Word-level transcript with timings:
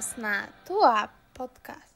czas 0.00 0.16
na 0.16 0.48
Tułap 0.66 1.10
Podcast. 1.34 1.94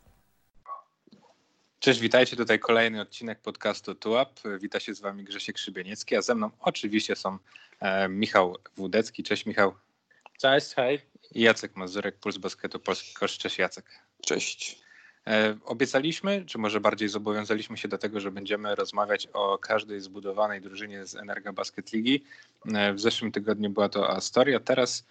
Cześć, 1.80 2.01
witajcie. 2.01 2.37
Tutaj 2.37 2.58
kolejny 2.58 3.00
odcinek 3.00 3.41
podcastu 3.41 3.95
Tułap. 3.95 4.41
Wita 4.61 4.80
się 4.80 4.95
z 4.95 5.00
wami 5.00 5.25
Grzesiek 5.25 5.59
Szybieniecki, 5.59 6.17
a 6.17 6.22
ze 6.22 6.35
mną 6.35 6.51
oczywiście 6.61 7.17
są 7.17 7.38
e, 7.80 8.09
Michał 8.09 8.56
Wódecki. 8.77 9.22
Cześć 9.22 9.46
Michał. 9.46 9.75
Cześć, 10.38 10.75
hej. 10.75 11.01
I 11.32 11.40
Jacek 11.40 11.77
Mazurek, 11.77 12.17
Puls 12.17 12.39
Basketu 12.39 12.80
Polski 12.80 13.14
Kosz. 13.14 13.39
Cześć 13.39 13.59
Jacek. 13.59 13.85
Cześć. 14.23 14.80
E, 15.27 15.57
obiecaliśmy, 15.64 16.45
czy 16.46 16.59
może 16.59 16.80
bardziej 16.80 17.09
zobowiązaliśmy 17.09 17.77
się 17.77 17.89
do 17.89 17.98
tego, 17.98 18.21
że 18.21 18.30
będziemy 18.30 18.75
rozmawiać 18.75 19.29
o 19.32 19.59
każdej 19.59 20.00
zbudowanej 20.00 20.61
drużynie 20.61 21.07
z 21.07 21.14
Energa 21.14 21.52
Basket 21.52 21.93
Ligi. 21.93 22.25
E, 22.75 22.93
w 22.93 23.00
zeszłym 23.00 23.32
tygodniu 23.32 23.71
była 23.71 23.89
to 23.89 24.11
Astoria, 24.11 24.61
teraz 24.61 25.05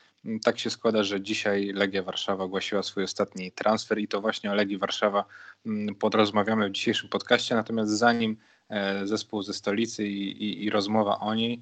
tak 0.44 0.60
się 0.60 0.70
składa, 0.70 1.04
że 1.04 1.22
dzisiaj 1.22 1.72
Legia 1.74 2.04
Warszawa 2.04 2.44
ogłosiła 2.44 2.84
swój 2.84 3.04
ostatni 3.04 3.52
transfer 3.52 4.00
i 4.00 4.08
to 4.08 4.22
właśnie 4.22 4.52
o 4.52 4.54
Legii 4.54 4.78
Warszawa 4.78 5.26
m, 5.66 5.96
podrozmawiamy 6.00 6.70
w 6.70 6.72
dzisiejszym 6.72 7.10
podcaście, 7.10 7.56
natomiast 7.56 7.92
zanim 7.92 8.38
e, 8.70 9.08
zespół 9.08 9.42
ze 9.42 9.54
stolicy 9.54 10.08
i, 10.08 10.44
i, 10.44 10.64
i 10.64 10.70
rozmowa 10.70 11.20
o 11.20 11.36
niej, 11.36 11.62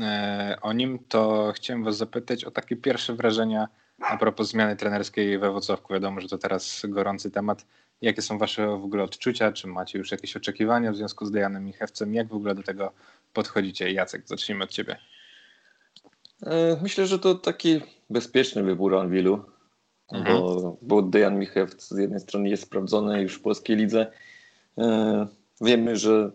e, 0.00 0.56
o 0.62 0.72
nim, 0.72 0.98
to 1.08 1.52
chciałem 1.56 1.84
was 1.84 1.96
zapytać 1.96 2.44
o 2.44 2.50
takie 2.50 2.76
pierwsze 2.76 3.14
wrażenia 3.14 3.68
a 4.00 4.16
propos 4.16 4.48
zmiany 4.48 4.76
trenerskiej 4.76 5.38
we 5.38 5.50
Wrocławku, 5.50 5.92
wiadomo, 5.92 6.20
że 6.20 6.28
to 6.28 6.38
teraz 6.38 6.82
gorący 6.88 7.30
temat. 7.30 7.66
Jakie 8.02 8.22
są 8.22 8.38
Wasze 8.38 8.66
w 8.66 8.84
ogóle 8.84 9.02
odczucia? 9.02 9.52
Czy 9.52 9.66
macie 9.66 9.98
już 9.98 10.10
jakieś 10.10 10.36
oczekiwania 10.36 10.92
w 10.92 10.96
związku 10.96 11.26
z 11.26 11.30
Dejanem 11.30 11.64
Michewcem? 11.64 12.14
Jak 12.14 12.28
w 12.28 12.34
ogóle 12.34 12.54
do 12.54 12.62
tego 12.62 12.92
podchodzicie? 13.32 13.92
Jacek, 13.92 14.28
zacznijmy 14.28 14.64
od 14.64 14.70
Ciebie. 14.70 14.96
E, 16.42 16.78
myślę, 16.82 17.06
że 17.06 17.18
to 17.18 17.34
taki 17.34 17.80
bezpieczny 18.10 18.62
wybór 18.62 18.96
Anwilu, 18.96 19.44
mhm. 20.12 20.36
bo, 20.36 20.76
bo 20.82 21.02
Dejan 21.02 21.38
Michewc 21.38 21.88
z 21.88 21.98
jednej 21.98 22.20
strony 22.20 22.48
jest 22.48 22.62
sprawdzony 22.62 23.22
już 23.22 23.34
w 23.34 23.42
polskiej 23.42 23.76
lidze. 23.76 24.12
E, 24.78 25.26
wiemy, 25.60 25.96
że 25.96 26.30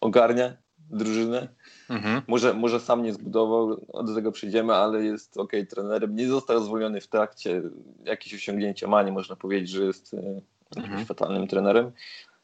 ogarnia 0.00 0.56
drużynę. 0.90 1.48
Mhm. 1.90 2.22
Może, 2.26 2.54
może 2.54 2.80
sam 2.80 3.02
nie 3.02 3.12
zbudował, 3.12 3.86
do 4.04 4.14
tego 4.14 4.32
przyjdziemy, 4.32 4.74
ale 4.74 5.04
jest 5.04 5.36
ok 5.36 5.52
trenerem. 5.70 6.16
Nie 6.16 6.28
został 6.28 6.64
zwolniony 6.64 7.00
w 7.00 7.08
trakcie. 7.08 7.62
Jakieś 8.04 8.34
osiągnięcia 8.34 8.86
ma, 8.86 9.02
nie 9.02 9.12
można 9.12 9.36
powiedzieć, 9.36 9.70
że 9.70 9.84
jest 9.84 10.14
e, 10.14 10.40
mhm. 10.76 11.06
fatalnym 11.06 11.48
trenerem. 11.48 11.92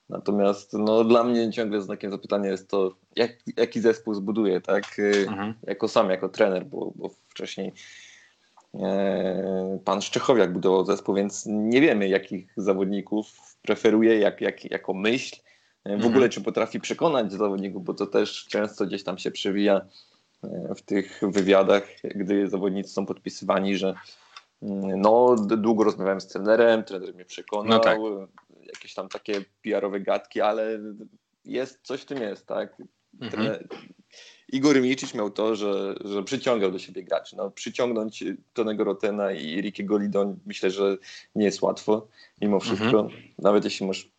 Natomiast 0.08 0.72
no, 0.72 1.04
dla 1.04 1.24
mnie 1.24 1.52
ciągle 1.52 1.80
znakiem 1.82 2.10
zapytania 2.10 2.50
jest 2.50 2.70
to, 2.70 2.94
jak, 3.16 3.30
jaki 3.56 3.80
zespół 3.80 4.14
zbuduje, 4.14 4.60
tak? 4.60 4.96
Mhm. 5.28 5.54
Jako 5.66 5.88
sam, 5.88 6.10
jako 6.10 6.28
trener, 6.28 6.66
bo, 6.66 6.92
bo 6.96 7.10
wcześniej 7.28 7.68
e, 7.68 7.72
pan 9.84 10.02
Szczechowiak 10.02 10.52
budował 10.52 10.84
zespół, 10.84 11.14
więc 11.14 11.46
nie 11.46 11.80
wiemy, 11.80 12.08
jakich 12.08 12.52
zawodników 12.56 13.56
preferuje, 13.62 14.18
jak, 14.18 14.40
jak, 14.40 14.70
jako 14.70 14.94
myśl. 14.94 15.36
W 15.84 15.90
mhm. 15.90 16.10
ogóle, 16.10 16.28
czy 16.28 16.40
potrafi 16.40 16.80
przekonać 16.80 17.32
zawodników, 17.32 17.84
bo 17.84 17.94
to 17.94 18.06
też 18.06 18.46
często 18.46 18.86
gdzieś 18.86 19.04
tam 19.04 19.18
się 19.18 19.30
przewija 19.30 19.80
e, 20.44 20.74
w 20.74 20.82
tych 20.82 21.20
wywiadach, 21.22 21.88
gdy 22.04 22.48
zawodnicy 22.48 22.90
są 22.90 23.06
podpisywani, 23.06 23.76
że 23.76 23.94
mm, 24.62 25.00
no, 25.00 25.36
długo 25.36 25.84
rozmawiałem 25.84 26.20
z 26.20 26.26
trenerem, 26.26 26.84
trener 26.84 27.14
mnie 27.14 27.24
przekonał, 27.24 27.68
no 27.68 27.78
tak. 27.78 27.98
jakieś 28.60 28.94
tam 28.94 29.08
takie 29.08 29.44
PR-owe 29.62 30.00
gadki, 30.00 30.40
ale 30.40 30.78
jest, 31.44 31.80
coś 31.82 32.00
w 32.00 32.06
tym 32.06 32.22
jest, 32.22 32.46
tak? 32.46 32.76
Mhm. 33.20 33.68
Igor 34.52 34.80
Milicic 34.80 35.14
miał 35.14 35.30
to, 35.30 35.56
że, 35.56 35.94
że 36.04 36.22
przyciągał 36.22 36.70
do 36.70 36.78
siebie 36.78 37.02
graczy. 37.02 37.36
No, 37.36 37.50
przyciągnąć 37.50 38.24
Tonego 38.52 38.84
Rotena 38.84 39.32
i 39.32 39.60
Rickiego 39.60 39.98
Lidon 39.98 40.38
myślę, 40.46 40.70
że 40.70 40.96
nie 41.34 41.44
jest 41.44 41.62
łatwo 41.62 42.06
mimo 42.40 42.60
wszystko. 42.60 43.00
Mhm. 43.00 43.22
Nawet 43.38 43.64
jeśli 43.64 43.86
masz 43.86 44.14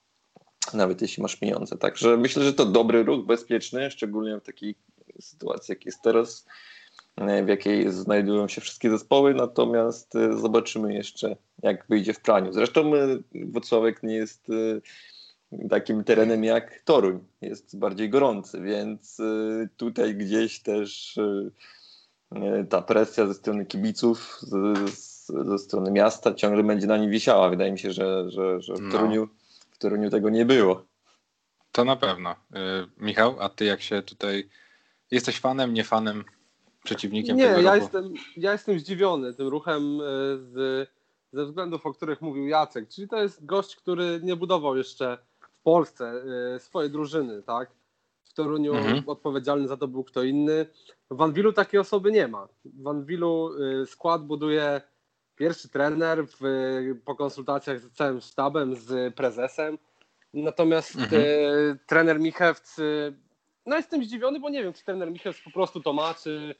nawet 0.73 1.01
jeśli 1.01 1.23
masz 1.23 1.35
pieniądze. 1.35 1.77
Także 1.77 2.17
myślę, 2.17 2.43
że 2.43 2.53
to 2.53 2.65
dobry 2.65 3.03
ruch, 3.03 3.25
bezpieczny, 3.25 3.91
szczególnie 3.91 4.39
w 4.39 4.43
takiej 4.43 4.75
sytuacji, 5.19 5.71
jak 5.71 5.85
jest 5.85 6.01
teraz, 6.01 6.45
e, 7.15 7.43
w 7.43 7.47
jakiej 7.47 7.91
znajdują 7.91 8.47
się 8.47 8.61
wszystkie 8.61 8.89
zespoły, 8.89 9.33
natomiast 9.33 10.15
e, 10.15 10.37
zobaczymy 10.37 10.93
jeszcze, 10.93 11.35
jak 11.63 11.85
wyjdzie 11.89 12.13
w 12.13 12.19
praniu. 12.19 12.53
Zresztą 12.53 12.95
e, 12.95 13.17
Włocławek 13.33 14.03
nie 14.03 14.15
jest 14.15 14.47
takim 15.69 16.03
terenem 16.03 16.43
jak 16.43 16.81
Toruń, 16.81 17.19
jest 17.41 17.79
bardziej 17.79 18.09
gorący, 18.09 18.61
więc 18.61 19.17
tutaj 19.77 20.15
gdzieś 20.15 20.59
też 20.59 21.19
ta 22.69 22.81
presja 22.81 23.27
ze 23.27 23.33
strony 23.33 23.65
kibiców, 23.65 24.39
ze, 24.41 25.59
strony 25.59 25.91
miasta 25.91 26.33
ciągle 26.33 26.63
będzie 26.63 26.87
na 26.87 26.97
nim 26.97 27.11
wisiała. 27.11 27.49
Wydaje 27.49 27.71
mi 27.71 27.79
się, 27.79 27.91
że, 27.91 28.31
że, 28.31 28.61
że 28.61 28.73
w 28.73 28.81
no. 28.81 28.91
Toruniu 28.91 29.29
w 29.75 29.77
Toruniu 29.77 30.09
tego 30.09 30.29
nie 30.29 30.45
było. 30.45 30.85
To 31.71 31.85
na 31.85 31.95
pewno. 31.95 32.31
Y, 32.31 32.35
Michał, 32.97 33.35
a 33.39 33.49
ty 33.49 33.65
jak 33.65 33.81
się 33.81 34.01
tutaj... 34.01 34.49
Jesteś 35.11 35.39
fanem, 35.39 35.73
nie 35.73 35.83
fanem, 35.83 36.23
przeciwnikiem 36.83 37.37
nie, 37.37 37.47
tego 37.47 37.61
ja 37.61 37.75
ruchu? 37.75 37.83
Jestem, 37.83 38.13
ja 38.37 38.51
jestem 38.51 38.79
zdziwiony 38.79 39.33
tym 39.33 39.47
ruchem 39.47 40.01
y, 40.01 40.03
z, 40.39 40.89
ze 41.33 41.45
względów, 41.45 41.85
o 41.85 41.93
których 41.93 42.21
mówił 42.21 42.47
Jacek. 42.47 42.89
Czyli 42.89 43.07
to 43.07 43.21
jest 43.21 43.45
gość, 43.45 43.75
który 43.75 44.19
nie 44.23 44.35
budował 44.35 44.77
jeszcze 44.77 45.17
Polsce 45.65 46.13
y, 46.55 46.59
swojej 46.59 46.91
drużyny, 46.91 47.43
tak? 47.43 47.69
W 48.23 48.33
Toruniu 48.33 48.73
mhm. 48.73 49.03
odpowiedzialny 49.07 49.67
za 49.67 49.77
to 49.77 49.87
był 49.87 50.03
kto 50.03 50.23
inny. 50.23 50.65
W 51.11 51.21
Anwilu 51.21 51.53
takiej 51.53 51.79
osoby 51.79 52.11
nie 52.11 52.27
ma. 52.27 52.47
W 52.65 52.87
Anwilu 52.87 53.49
skład 53.85 54.23
buduje 54.23 54.81
pierwszy 55.35 55.69
trener 55.69 56.25
w, 56.27 56.39
po 57.05 57.15
konsultacjach 57.15 57.79
z 57.79 57.91
całym 57.91 58.21
sztabem, 58.21 58.75
z 58.75 59.15
prezesem. 59.15 59.77
Natomiast 60.33 60.95
mhm. 60.95 61.21
e, 61.21 61.25
trener 61.87 62.19
Michewc, 62.19 62.77
no 63.65 63.75
jestem 63.75 64.03
zdziwiony, 64.03 64.39
bo 64.39 64.49
nie 64.49 64.63
wiem, 64.63 64.73
czy 64.73 64.85
trener 64.85 65.11
Michewc 65.11 65.41
po 65.43 65.51
prostu 65.51 65.81
to 65.81 65.93
ma, 65.93 66.13
czy 66.13 66.55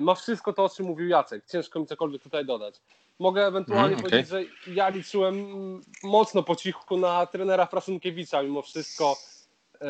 ma 0.00 0.14
wszystko 0.14 0.52
to, 0.52 0.64
o 0.64 0.68
czym 0.68 0.86
mówił 0.86 1.08
Jacek. 1.08 1.44
Ciężko 1.46 1.80
mi 1.80 1.86
cokolwiek 1.86 2.22
tutaj 2.22 2.46
dodać. 2.46 2.80
Mogę 3.18 3.46
ewentualnie 3.46 3.94
mhm, 3.94 4.06
okay. 4.06 4.10
powiedzieć, 4.10 4.30
że 4.30 4.72
ja 4.72 4.88
liczyłem 4.88 5.46
mocno 6.02 6.42
po 6.42 6.56
cichu 6.56 6.96
na 6.96 7.26
trenera 7.26 7.66
Frasunkiewicza 7.66 8.42
mimo 8.42 8.62
wszystko, 8.62 9.16
e, 9.80 9.86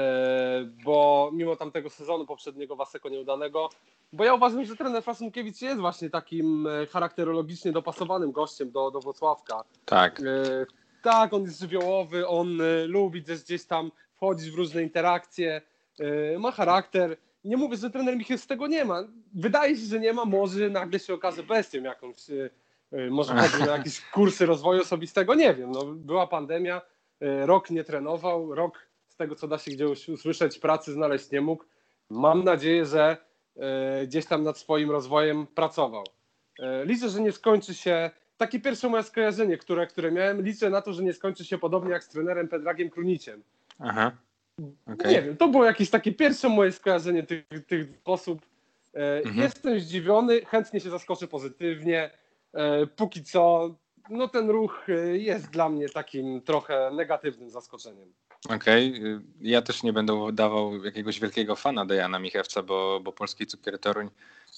bo 0.85 1.31
mimo 1.33 1.57
tamtego 1.57 1.91
sezonu 1.91 2.27
poprzedniego 2.27 2.77
Waseko 2.77 3.09
nieudanego, 3.09 3.69
bo 4.13 4.25
ja 4.25 4.35
uważam, 4.35 4.65
że 4.65 4.77
trener 4.77 5.03
Fasunkiewicz 5.03 5.63
jest 5.63 5.81
właśnie 5.81 6.11
takim 6.11 6.67
e, 6.67 6.87
charakterologicznie 6.87 7.73
dopasowanym 7.73 8.33
gościem 8.33 8.71
do, 8.71 8.91
do 8.91 9.01
Włocławka. 9.01 9.65
Tak. 9.85 10.21
E, 10.21 10.67
tak, 11.03 11.35
on 11.35 11.43
jest 11.43 11.61
żywiołowy, 11.61 12.29
on 12.29 12.61
e, 12.61 12.87
lubi 12.87 13.23
też 13.23 13.43
gdzieś 13.43 13.65
tam 13.65 13.91
wchodzić 14.17 14.51
w 14.51 14.55
różne 14.55 14.83
interakcje, 14.83 15.63
e, 16.35 16.39
ma 16.39 16.51
charakter. 16.51 17.17
Nie 17.45 17.57
mówię, 17.57 17.77
że 17.77 17.91
trener 17.91 18.17
Michał 18.17 18.39
z 18.39 18.47
tego 18.47 18.67
nie 18.67 18.85
ma. 18.85 19.05
Wydaje 19.35 19.77
się, 19.77 19.87
że 19.87 20.01
nie 20.01 20.13
ma, 20.13 20.25
może 20.25 20.71
nagle 20.71 20.99
się 20.99 21.15
okaże 21.15 21.43
bestią 21.43 21.83
jakąś. 21.83 22.31
E, 22.31 22.51
e, 22.93 23.11
może 23.11 23.35
chodzi 23.35 23.65
na 23.65 23.77
jakieś 23.77 24.01
kursy 24.15 24.47
rozwoju 24.47 24.81
osobistego, 24.81 25.35
nie 25.35 25.55
wiem. 25.55 25.71
No, 25.71 25.85
była 25.85 26.27
pandemia, 26.27 26.81
rok 27.21 27.71
nie 27.71 27.85
trenował, 27.85 28.55
rok 28.55 28.79
z 29.09 29.17
tego, 29.17 29.35
co 29.35 29.49
da 29.49 29.59
się 29.59 29.71
gdzieś 29.71 30.09
usłyszeć, 30.09 30.59
pracy 30.59 30.93
znaleźć 30.93 31.31
nie 31.31 31.41
mógł. 31.41 31.65
Mam 32.11 32.45
nadzieję, 32.45 32.87
że 32.87 33.17
gdzieś 34.07 34.27
tam 34.27 34.43
nad 34.43 34.59
swoim 34.59 34.91
rozwojem 34.91 35.47
pracował. 35.47 36.05
Liczę, 36.85 37.09
że 37.09 37.21
nie 37.21 37.33
skończy 37.33 37.75
się, 37.75 38.11
takie 38.37 38.61
pierwsze 38.61 38.89
moje 38.89 39.03
skojarzenie, 39.03 39.59
które, 39.59 39.87
które 39.87 40.13
miałem, 40.13 40.43
liczę 40.43 40.71
na 40.71 40.83
to, 40.83 40.93
że 40.93 41.03
nie 41.03 41.13
skończy 41.13 41.45
się 41.45 41.59
podobnie 41.59 41.91
jak 41.91 42.05
z 42.05 42.09
trenerem 42.09 42.49
Pedragiem 42.49 42.91
Kruniciem. 42.91 43.43
Aha. 43.79 44.13
Okay. 44.95 45.13
Nie 45.13 45.23
wiem, 45.23 45.37
to 45.37 45.49
było 45.49 45.65
jakieś 45.65 45.91
takie 45.91 46.13
pierwsze 46.13 46.49
moje 46.49 46.73
skojarzenie 46.73 47.23
tych, 47.23 47.45
tych 47.67 47.87
osób. 48.05 48.47
E, 48.95 49.17
mhm. 49.17 49.39
Jestem 49.39 49.81
zdziwiony, 49.81 50.45
chętnie 50.45 50.81
się 50.81 50.91
zaskoczę 50.91 51.29
pozytywnie. 51.29 52.11
Póki 52.97 53.25
co, 53.25 53.75
no 54.11 54.29
ten 54.29 54.51
ruch 54.51 54.87
jest 55.13 55.51
dla 55.51 55.69
mnie 55.69 55.89
takim 55.89 56.41
trochę 56.43 56.91
negatywnym 56.95 57.51
zaskoczeniem. 57.51 58.13
Okej, 58.49 58.91
okay. 58.91 59.23
ja 59.41 59.63
też 59.63 59.83
nie 59.83 59.93
będę 59.93 60.33
dawał 60.33 60.85
jakiegoś 60.85 61.21
wielkiego 61.21 61.57
fana 61.57 61.87
Dejana 61.87 62.19
Michewca, 62.19 62.63
bo, 62.63 63.01
bo 63.01 63.13
polski 63.13 63.47
cukier 63.47 63.79
Toruń 63.79 64.11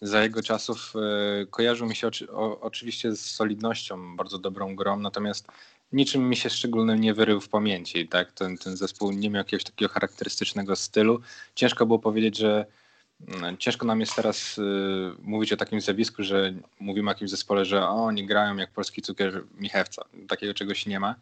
za 0.03 0.23
jego 0.23 0.43
czasów 0.43 0.93
e, 0.97 1.47
kojarzył 1.47 1.87
mi 1.89 1.97
się 1.97 2.07
oczy, 2.07 2.33
o, 2.33 2.61
oczywiście 2.61 3.13
z 3.13 3.31
solidnością, 3.31 4.17
bardzo 4.17 4.39
dobrą 4.39 4.77
grą, 4.77 4.99
natomiast 4.99 5.47
niczym 5.93 6.29
mi 6.29 6.37
się 6.37 6.51
szczególnie 6.51 6.95
nie 6.95 7.15
wyrył 7.15 7.41
w 7.41 7.49
pamięci. 7.49 8.09
Tak? 8.09 8.33
Ten, 8.33 8.59
ten 8.59 8.77
zespół 8.77 9.13
nie 9.13 9.31
miał 9.31 9.41
jakiegoś 9.41 9.65
takiego 9.65 9.93
charakterystycznego 9.93 10.77
stylu. 10.77 11.21
Ciężko 11.55 11.87
było 11.87 11.99
powiedzieć, 11.99 12.39
że 12.39 12.67
mm, 13.29 13.57
ciężko 13.59 13.87
nam 13.87 14.01
jest 14.01 14.17
teraz 14.17 14.59
y, 14.59 14.63
mówić 15.23 15.53
o 15.53 15.57
takim 15.57 15.81
zjawisku, 15.81 16.23
że 16.23 16.55
mówimy 16.81 17.11
o 17.11 17.13
jakimś 17.13 17.31
zespole, 17.31 17.65
że 17.65 17.83
o, 17.83 18.05
oni 18.05 18.27
grają 18.27 18.57
jak 18.57 18.71
polski 18.71 19.03
cukier 19.03 19.45
Michewca. 19.55 20.05
Takiego 20.29 20.55
czegoś 20.55 20.87
nie 20.87 21.01
ma 21.01 21.15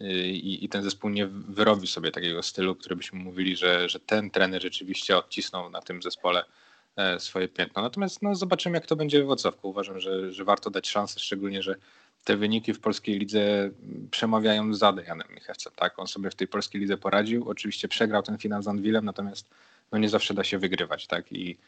i, 0.00 0.64
i 0.64 0.68
ten 0.68 0.82
zespół 0.82 1.10
nie 1.10 1.26
wyrobi 1.26 1.86
sobie 1.86 2.10
takiego 2.10 2.42
stylu, 2.42 2.74
który 2.74 2.96
byśmy 2.96 3.18
mówili, 3.18 3.56
że, 3.56 3.88
że 3.88 4.00
ten 4.00 4.30
trener 4.30 4.62
rzeczywiście 4.62 5.16
odcisnął 5.16 5.70
na 5.70 5.80
tym 5.80 6.02
zespole 6.02 6.44
e, 6.96 7.20
swoje 7.20 7.48
piętno. 7.48 7.82
Natomiast 7.82 8.22
no, 8.22 8.34
zobaczymy, 8.34 8.76
jak 8.76 8.86
to 8.86 8.96
będzie 8.96 9.22
w 9.22 9.26
Wrocławku. 9.26 9.68
Uważam, 9.68 10.00
że, 10.00 10.32
że 10.32 10.44
warto 10.44 10.70
dać 10.70 10.88
szansę, 10.88 11.20
szczególnie, 11.20 11.62
że 11.62 11.74
te 12.24 12.36
wyniki 12.36 12.72
w 12.74 12.80
polskiej 12.80 13.18
lidze 13.18 13.70
przemawiają 14.10 14.74
za 14.74 14.92
Dejanem 14.92 15.28
Michewcem. 15.34 15.72
Tak? 15.76 15.98
On 15.98 16.06
sobie 16.06 16.30
w 16.30 16.34
tej 16.34 16.48
polskiej 16.48 16.80
lidze 16.80 16.96
poradził. 16.96 17.48
Oczywiście 17.48 17.88
przegrał 17.88 18.22
ten 18.22 18.38
finał 18.38 18.62
z 18.62 18.68
Anwilem, 18.68 19.04
natomiast 19.04 19.50
no 19.92 19.98
nie 19.98 20.08
zawsze 20.08 20.34
da 20.34 20.44
się 20.44 20.58
wygrywać. 20.58 21.06
Tak? 21.06 21.32
I 21.32 21.58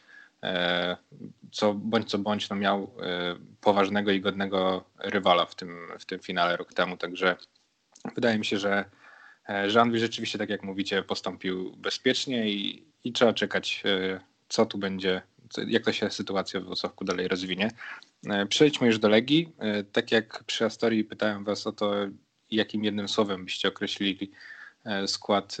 e, 0.43 0.97
co 1.51 1.73
bądź 1.73 2.09
co 2.09 2.17
bądź 2.17 2.49
no 2.49 2.55
miał 2.55 2.91
e, 3.01 3.35
poważnego 3.61 4.11
i 4.11 4.21
godnego 4.21 4.83
rywala 4.99 5.45
w 5.45 5.55
tym, 5.55 5.87
w 5.99 6.05
tym 6.05 6.19
finale 6.19 6.57
rok 6.57 6.73
temu. 6.73 6.97
Także 6.97 7.35
wydaje 8.15 8.37
mi 8.37 8.45
się, 8.45 8.57
że, 8.57 8.85
e, 9.49 9.69
że 9.69 9.81
Anwil 9.81 9.99
rzeczywiście, 9.99 10.37
tak 10.37 10.49
jak 10.49 10.63
mówicie, 10.63 11.03
postąpił 11.03 11.75
bezpiecznie 11.77 12.49
i, 12.49 12.83
i 13.03 13.13
trzeba 13.13 13.33
czekać, 13.33 13.83
e, 13.85 14.19
co 14.49 14.65
tu 14.65 14.77
będzie, 14.77 15.21
jak 15.67 15.85
to 15.85 15.91
się 15.93 16.09
sytuacja 16.09 16.59
w 16.59 16.63
Włocławku 16.63 17.05
dalej 17.05 17.27
rozwinie. 17.27 17.71
E, 18.25 18.45
przejdźmy 18.45 18.87
już 18.87 18.99
do 18.99 19.09
Legii. 19.09 19.53
E, 19.59 19.83
tak 19.83 20.11
jak 20.11 20.43
przy 20.43 20.65
Astorii 20.65 21.03
pytałem 21.03 21.43
Was 21.43 21.67
o 21.67 21.71
to, 21.71 21.93
jakim 22.51 22.83
jednym 22.83 23.07
słowem 23.07 23.45
byście 23.45 23.67
określili 23.67 24.31
e, 24.85 25.07
skład 25.07 25.57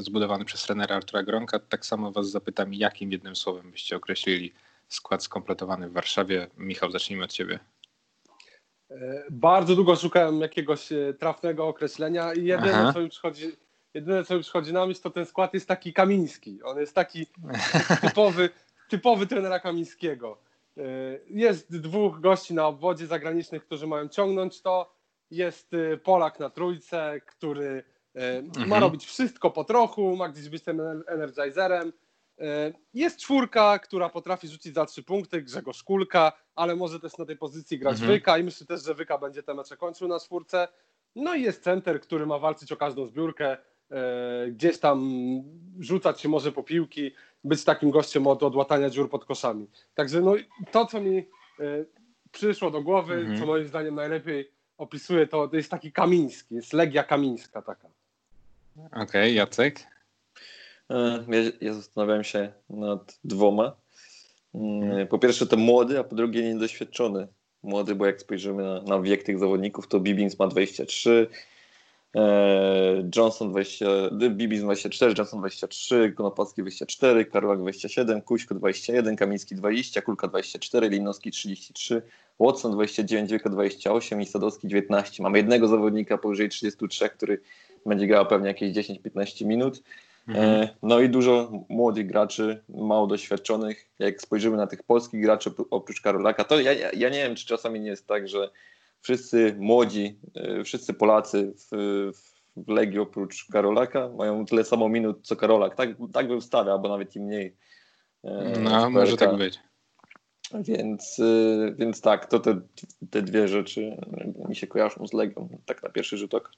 zbudowany 0.00 0.44
przez 0.44 0.62
trenera 0.62 0.96
Artura 0.96 1.22
Gronka, 1.22 1.58
tak 1.58 1.86
samo 1.86 2.12
Was 2.12 2.30
zapytam, 2.30 2.74
jakim 2.74 3.12
jednym 3.12 3.36
słowem 3.36 3.70
byście 3.70 3.96
określili 3.96 4.52
skład 4.88 5.24
skompletowany 5.24 5.88
w 5.88 5.92
Warszawie. 5.92 6.46
Michał, 6.56 6.90
zacznijmy 6.90 7.24
od 7.24 7.32
Ciebie. 7.32 7.58
Bardzo 9.30 9.74
długo 9.74 9.96
szukałem 9.96 10.40
jakiegoś 10.40 10.88
trafnego 11.18 11.66
określenia 11.66 12.34
i 12.34 12.44
jedyne, 12.44 12.92
co 12.94 13.00
mi 13.00 13.08
przychodzi, 13.08 13.52
jedyne, 13.94 14.24
co 14.24 14.36
mi 14.36 14.40
przychodzi 14.40 14.72
na 14.72 14.86
myśl, 14.86 15.00
to 15.02 15.10
ten 15.10 15.26
skład 15.26 15.54
jest 15.54 15.68
taki 15.68 15.92
kamiński. 15.92 16.62
On 16.62 16.78
jest 16.78 16.94
taki 16.94 17.26
typowy, 18.02 18.50
typowy 18.92 19.26
trenera 19.26 19.60
Kamińskiego 19.60 20.38
E, 20.78 20.82
jest 21.30 21.76
dwóch 21.76 22.20
gości 22.20 22.54
na 22.54 22.66
obwodzie 22.66 23.06
zagranicznych, 23.06 23.66
którzy 23.66 23.86
mają 23.86 24.08
ciągnąć 24.08 24.62
to. 24.62 24.94
Jest 25.30 25.74
e, 25.74 25.96
Polak 25.96 26.40
na 26.40 26.50
trójce, 26.50 27.20
który 27.26 27.84
e, 28.14 28.38
mhm. 28.38 28.68
ma 28.68 28.80
robić 28.80 29.06
wszystko 29.06 29.50
po 29.50 29.64
trochu, 29.64 30.16
ma 30.16 30.28
gdzieś 30.28 30.48
być 30.48 30.62
tym 30.62 30.82
energizerem. 31.06 31.92
Jest 32.94 33.18
czwórka, 33.18 33.78
która 33.78 34.08
potrafi 34.08 34.48
rzucić 34.48 34.74
za 34.74 34.86
trzy 34.86 35.02
punkty, 35.02 35.42
Grzegorz 35.42 35.82
Kulka, 35.82 36.32
ale 36.54 36.76
może 36.76 37.00
też 37.00 37.18
na 37.18 37.24
tej 37.24 37.36
pozycji 37.36 37.78
grać 37.78 37.92
mhm. 37.92 38.12
Wyka 38.12 38.38
i 38.38 38.44
myślę 38.44 38.66
też, 38.66 38.84
że 38.84 38.94
Wyka 38.94 39.18
będzie 39.18 39.42
te 39.42 39.54
mecze 39.54 39.76
kończył 39.76 40.08
na 40.08 40.20
czwórce. 40.20 40.68
No 41.16 41.34
i 41.34 41.42
jest 41.42 41.62
center, 41.62 42.00
który 42.00 42.26
ma 42.26 42.38
walczyć 42.38 42.72
o 42.72 42.76
każdą 42.76 43.06
zbiórkę, 43.06 43.56
gdzieś 44.48 44.78
tam 44.78 45.10
rzucać 45.80 46.20
się 46.20 46.28
może 46.28 46.52
po 46.52 46.62
piłki 46.62 47.12
być 47.44 47.64
takim 47.64 47.90
gościem 47.90 48.26
od 48.26 48.42
odłatania 48.42 48.90
dziur 48.90 49.10
pod 49.10 49.24
koszami. 49.24 49.66
Także 49.94 50.20
no, 50.20 50.34
to, 50.70 50.86
co 50.86 51.00
mi 51.00 51.18
y, 51.18 51.86
przyszło 52.32 52.70
do 52.70 52.82
głowy, 52.82 53.14
mhm. 53.14 53.40
co 53.40 53.46
moim 53.46 53.68
zdaniem 53.68 53.94
najlepiej 53.94 54.50
opisuje, 54.78 55.26
to, 55.26 55.48
to 55.48 55.56
jest 55.56 55.70
taki 55.70 55.92
kamiński, 55.92 56.54
jest 56.54 56.72
Legia 56.72 57.04
Kamińska 57.04 57.62
taka. 57.62 57.88
Okej, 58.86 59.02
okay, 59.02 59.32
Jacek? 59.32 59.80
E, 60.90 61.24
ja, 61.28 61.50
ja 61.60 61.74
zastanawiałem 61.74 62.24
się 62.24 62.52
nad 62.70 63.18
dwoma. 63.24 63.76
Mm, 64.54 64.82
mhm. 64.82 65.06
Po 65.06 65.18
pierwsze 65.18 65.46
to 65.46 65.56
młody, 65.56 65.98
a 65.98 66.04
po 66.04 66.14
drugie 66.14 66.42
niedoświadczony. 66.42 67.28
Młody, 67.62 67.94
bo 67.94 68.06
jak 68.06 68.20
spojrzymy 68.20 68.62
na, 68.62 68.82
na 68.82 69.00
wiek 69.00 69.22
tych 69.22 69.38
zawodników, 69.38 69.88
to 69.88 70.00
Bibins 70.00 70.38
ma 70.38 70.46
23, 70.46 71.28
E, 71.30 71.51
Johnson 73.16 73.50
20, 73.50 73.86
Bibis 74.30 74.60
24, 74.60 75.14
Johnson 75.18 75.40
23, 75.40 76.12
Konopacki 76.16 76.62
24, 76.62 77.24
Karolak 77.24 77.58
27, 77.58 78.22
Kuśko 78.22 78.54
21, 78.54 79.16
Kamiński 79.16 79.54
20, 79.54 80.02
Kulka 80.02 80.28
24, 80.28 80.88
Linowski 80.88 81.30
33, 81.30 82.02
Watson 82.38 82.72
29, 82.72 83.30
Wielka 83.30 83.50
28 83.50 84.20
i 84.20 84.26
Sadowski 84.26 84.68
19. 84.68 85.22
Mamy 85.22 85.38
jednego 85.38 85.68
zawodnika 85.68 86.18
powyżej 86.18 86.48
33, 86.48 87.08
który 87.08 87.40
będzie 87.86 88.06
grał 88.06 88.26
pewnie 88.26 88.48
jakieś 88.48 88.72
10-15 88.72 89.46
minut. 89.46 89.82
E, 90.28 90.30
mhm. 90.30 90.68
No 90.82 91.00
i 91.00 91.08
dużo 91.08 91.52
młodych 91.68 92.06
graczy, 92.06 92.62
mało 92.68 93.06
doświadczonych. 93.06 93.86
Jak 93.98 94.22
spojrzymy 94.22 94.56
na 94.56 94.66
tych 94.66 94.82
polskich 94.82 95.22
graczy 95.22 95.50
oprócz 95.70 96.00
Karolaka, 96.00 96.44
to 96.44 96.60
ja, 96.60 96.72
ja 96.72 97.08
nie 97.08 97.24
wiem, 97.24 97.34
czy 97.34 97.46
czasami 97.46 97.80
nie 97.80 97.90
jest 97.90 98.06
tak, 98.06 98.28
że 98.28 98.50
wszyscy 99.02 99.56
młodzi, 99.58 100.18
e, 100.34 100.64
wszyscy 100.64 100.94
Polacy 100.94 101.52
w, 101.56 102.10
w 102.56 102.68
Legii 102.68 102.98
oprócz 102.98 103.46
Karolaka 103.52 104.08
mają 104.08 104.46
tyle 104.46 104.64
samo 104.64 104.88
minut 104.88 105.18
co 105.22 105.36
Karolak. 105.36 105.74
Tak, 105.74 105.88
tak 106.12 106.28
bym 106.28 106.42
stawiał, 106.42 106.74
albo 106.74 106.88
nawet 106.88 107.16
i 107.16 107.20
mniej. 107.20 107.56
E, 108.24 108.58
no, 108.60 108.90
może 108.90 109.16
tak 109.16 109.36
być. 109.36 109.58
Więc, 110.54 111.20
e, 111.20 111.74
więc 111.74 112.00
tak, 112.00 112.26
to 112.26 112.38
te, 112.38 112.60
te 113.10 113.22
dwie 113.22 113.48
rzeczy 113.48 113.96
mi 114.48 114.56
się 114.56 114.66
kojarzą 114.66 115.06
z 115.06 115.12
Legią, 115.12 115.48
tak 115.66 115.82
na 115.82 115.88
pierwszy 115.88 116.16
rzut 116.16 116.34
oka. 116.34 116.50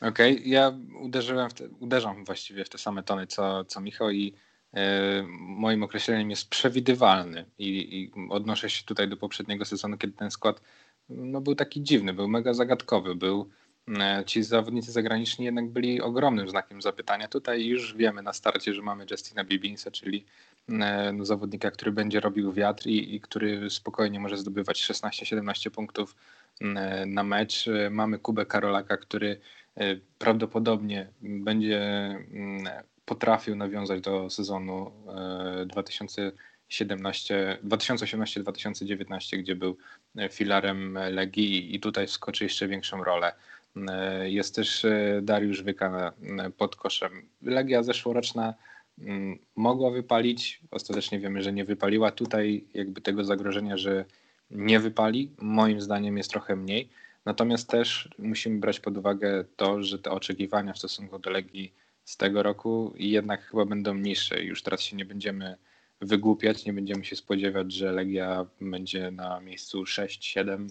Okej, 0.00 0.32
okay. 0.32 0.48
ja 0.48 0.72
uderzyłem 1.00 1.50
te, 1.50 1.68
uderzam 1.80 2.24
właściwie 2.24 2.64
w 2.64 2.68
te 2.68 2.78
same 2.78 3.02
tony 3.02 3.26
co, 3.26 3.64
co 3.64 3.80
Michał 3.80 4.10
i 4.10 4.34
moim 5.38 5.82
określeniem 5.82 6.30
jest 6.30 6.48
przewidywalny 6.48 7.44
I, 7.58 7.68
i 7.68 8.12
odnoszę 8.30 8.70
się 8.70 8.84
tutaj 8.84 9.08
do 9.08 9.16
poprzedniego 9.16 9.64
sezonu, 9.64 9.98
kiedy 9.98 10.12
ten 10.12 10.30
skład 10.30 10.60
no, 11.08 11.40
był 11.40 11.54
taki 11.54 11.82
dziwny, 11.82 12.12
był 12.12 12.28
mega 12.28 12.54
zagadkowy, 12.54 13.14
był 13.14 13.50
e, 13.88 14.22
ci 14.26 14.42
zawodnicy 14.42 14.92
zagraniczni 14.92 15.44
jednak 15.44 15.68
byli 15.68 16.00
ogromnym 16.00 16.48
znakiem 16.48 16.82
zapytania. 16.82 17.28
Tutaj 17.28 17.66
już 17.66 17.94
wiemy 17.96 18.22
na 18.22 18.32
starcie, 18.32 18.74
że 18.74 18.82
mamy 18.82 19.06
Justina 19.10 19.44
Bibinsa, 19.44 19.90
czyli 19.90 20.24
e, 20.68 21.12
no, 21.12 21.24
zawodnika, 21.24 21.70
który 21.70 21.92
będzie 21.92 22.20
robił 22.20 22.52
wiatr 22.52 22.86
i, 22.86 23.14
i 23.14 23.20
który 23.20 23.70
spokojnie 23.70 24.20
może 24.20 24.36
zdobywać 24.36 24.82
16-17 24.82 25.70
punktów 25.70 26.16
e, 26.60 27.06
na 27.06 27.22
mecz. 27.22 27.68
Mamy 27.90 28.18
Kubę 28.18 28.46
Karolaka, 28.46 28.96
który 28.96 29.40
prawdopodobnie 30.18 31.08
będzie 31.20 31.80
potrafił 33.04 33.56
nawiązać 33.56 34.00
do 34.00 34.30
sezonu 34.30 34.92
2000 35.66 36.32
2018-2019, 36.80 39.38
gdzie 39.38 39.56
był 39.56 39.76
e, 40.16 40.28
filarem 40.28 40.98
Legii 41.10 41.76
i 41.76 41.80
tutaj 41.80 42.06
wskoczy 42.06 42.44
jeszcze 42.44 42.68
większą 42.68 43.04
rolę. 43.04 43.32
E, 43.88 44.30
jest 44.30 44.54
też 44.54 44.84
e, 44.84 45.20
Dariusz 45.22 45.62
Wyka 45.62 46.12
pod 46.56 46.76
koszem. 46.76 47.26
Legia 47.42 47.82
zeszłoroczna 47.82 48.54
mm, 48.98 49.38
mogła 49.56 49.90
wypalić, 49.90 50.60
ostatecznie 50.70 51.20
wiemy, 51.20 51.42
że 51.42 51.52
nie 51.52 51.64
wypaliła. 51.64 52.10
Tutaj 52.10 52.64
jakby 52.74 53.00
tego 53.00 53.24
zagrożenia, 53.24 53.76
że 53.76 54.04
nie 54.50 54.80
wypali, 54.80 55.30
moim 55.38 55.80
zdaniem 55.80 56.18
jest 56.18 56.30
trochę 56.30 56.56
mniej. 56.56 56.88
Natomiast 57.24 57.68
też 57.68 58.08
musimy 58.18 58.60
brać 58.60 58.80
pod 58.80 58.96
uwagę 58.96 59.44
to, 59.56 59.82
że 59.82 59.98
te 59.98 60.10
oczekiwania 60.10 60.72
w 60.72 60.78
stosunku 60.78 61.18
do 61.18 61.30
Legii 61.30 61.72
z 62.04 62.16
tego 62.16 62.42
roku 62.42 62.94
jednak 62.96 63.42
chyba 63.42 63.64
będą 63.64 63.94
niższe. 63.94 64.42
Już 64.42 64.62
teraz 64.62 64.80
się 64.80 64.96
nie 64.96 65.04
będziemy 65.04 65.56
wygłupiać. 66.02 66.66
Nie 66.66 66.72
będziemy 66.72 67.04
się 67.04 67.16
spodziewać, 67.16 67.72
że 67.72 67.92
Legia 67.92 68.46
będzie 68.60 69.10
na 69.10 69.40
miejscu 69.40 69.82
6-7, 69.82 70.68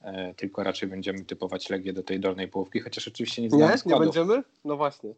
e, 0.00 0.34
tylko 0.34 0.62
raczej 0.62 0.88
będziemy 0.88 1.24
typować 1.24 1.70
Legię 1.70 1.92
do 1.92 2.02
tej 2.02 2.20
dolnej 2.20 2.48
połówki, 2.48 2.80
chociaż 2.80 3.08
oczywiście 3.08 3.42
nie 3.42 3.50
znamy 3.50 3.72
Nie, 3.72 3.78
składów. 3.78 4.00
nie 4.00 4.04
będziemy? 4.04 4.42
No 4.64 4.76
właśnie. 4.76 5.14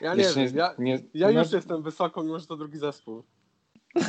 Ja 0.00 0.14
nie 0.14 0.24
wiem, 0.36 0.56
ja, 0.56 0.74
nie, 0.78 0.98
ja 1.14 1.30
już 1.30 1.50
no... 1.50 1.56
jestem 1.56 1.82
wysoko, 1.82 2.22
mimo 2.22 2.38
że 2.38 2.46
to 2.46 2.56
drugi 2.56 2.78
zespół. 2.78 3.22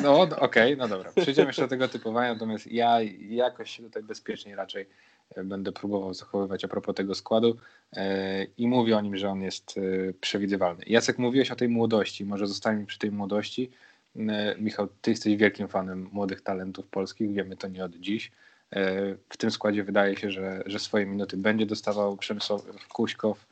No 0.04 0.22
okej, 0.22 0.38
okay, 0.39 0.75
no 0.75 0.88
dobra. 0.88 1.12
Przejdziemy 1.16 1.48
jeszcze 1.48 1.62
do 1.62 1.68
tego 1.68 1.88
typowania, 1.88 2.34
natomiast 2.34 2.68
ja 2.68 3.01
jakoś 3.20 3.72
się 3.72 3.84
tutaj 3.84 4.04
bezpiecznie 4.04 4.56
raczej 4.56 4.89
e, 5.36 5.44
będę 5.44 5.72
próbował 5.72 6.13
zachowywać 6.13 6.66
a 6.66 6.68
propos 6.68 6.96
tego 6.96 7.16
składu 7.16 7.58
e, 7.94 8.44
i 8.44 8.68
mówię 8.68 8.98
o 8.98 9.01
nim, 9.01 9.18
że 9.18 9.30
on 9.30 9.42
jest 9.42 9.80
przewidywalny. 10.22 10.84
Jacek, 10.88 11.18
mówiłeś 11.18 11.51
o 11.51 11.56
tej 11.56 11.70
młodości, 11.70 12.25
może 12.25 12.48
zostańmy 12.48 12.86
przy 12.86 13.00
tej 13.00 13.12
młodości. 13.12 13.72
E, 14.16 14.56
Michał, 14.60 14.88
ty 15.01 15.12
jesteś 15.12 15.36
wielkim 15.36 15.68
fanem 15.68 16.10
młodych 16.12 16.42
talentów 16.42 16.88
polskich, 16.88 17.34
wiemy 17.34 17.58
to 17.58 17.68
nie 17.68 17.86
od 17.86 17.96
dziś. 17.96 18.32
E, 18.72 19.16
w 19.30 19.38
tym 19.38 19.51
składzie 19.51 19.84
wydaje 19.84 20.16
się, 20.18 20.32
że, 20.32 20.63
że 20.66 20.80
swoje 20.80 21.06
minuty 21.06 21.38
będzie 21.38 21.66
dostawał 21.66 22.18
Przemysław 22.18 22.62
Kuśkow, 22.89 23.46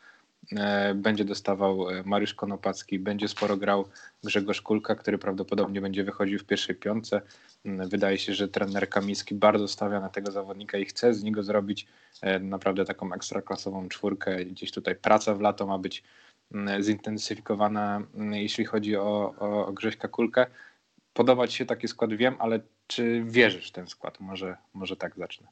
e, 0.51 0.93
będzie 0.93 1.25
dostawał 1.25 1.85
Mariusz 2.05 2.33
Konopacki, 2.33 2.99
będzie 2.99 3.27
sporo 3.27 3.57
grał 3.57 3.85
Grzegorz 4.23 4.61
Kulka, 4.61 4.95
który 4.95 5.17
prawdopodobnie 5.17 5.81
będzie 5.81 6.03
wychodził 6.03 6.39
w 6.39 6.45
pierwszej 6.45 6.75
piątce. 6.75 7.21
Wydaje 7.65 8.17
się, 8.17 8.33
że 8.33 8.47
trener 8.47 8.89
Kamiński 8.89 9.35
bardzo 9.35 9.67
stawia 9.67 9.99
na 9.99 10.09
tego 10.09 10.31
zawodnika 10.31 10.77
i 10.77 10.85
chce 10.85 11.13
z 11.13 11.23
niego 11.23 11.43
zrobić 11.43 11.87
naprawdę 12.41 12.85
taką 12.85 13.13
ekstraklasową 13.13 13.89
czwórkę. 13.89 14.45
Gdzieś 14.45 14.71
tutaj 14.71 14.95
praca 14.95 15.35
w 15.35 15.41
lato 15.41 15.67
ma 15.67 15.77
być 15.77 16.03
zintensyfikowana, 16.81 18.01
mm, 18.15 18.33
jeśli 18.33 18.65
chodzi 18.65 18.95
o, 18.95 19.33
o 19.39 19.71
Grześka 19.73 20.07
Kulkę. 20.07 20.45
Podoba 21.13 21.47
Ci 21.47 21.57
się 21.57 21.65
taki 21.65 21.87
skład, 21.87 22.13
wiem, 22.13 22.35
ale 22.39 22.59
czy 22.87 23.23
wierzysz 23.25 23.69
w 23.69 23.71
ten 23.71 23.87
skład? 23.87 24.19
Może, 24.19 24.57
może 24.73 24.95
tak 24.95 25.15
zacznę. 25.15 25.47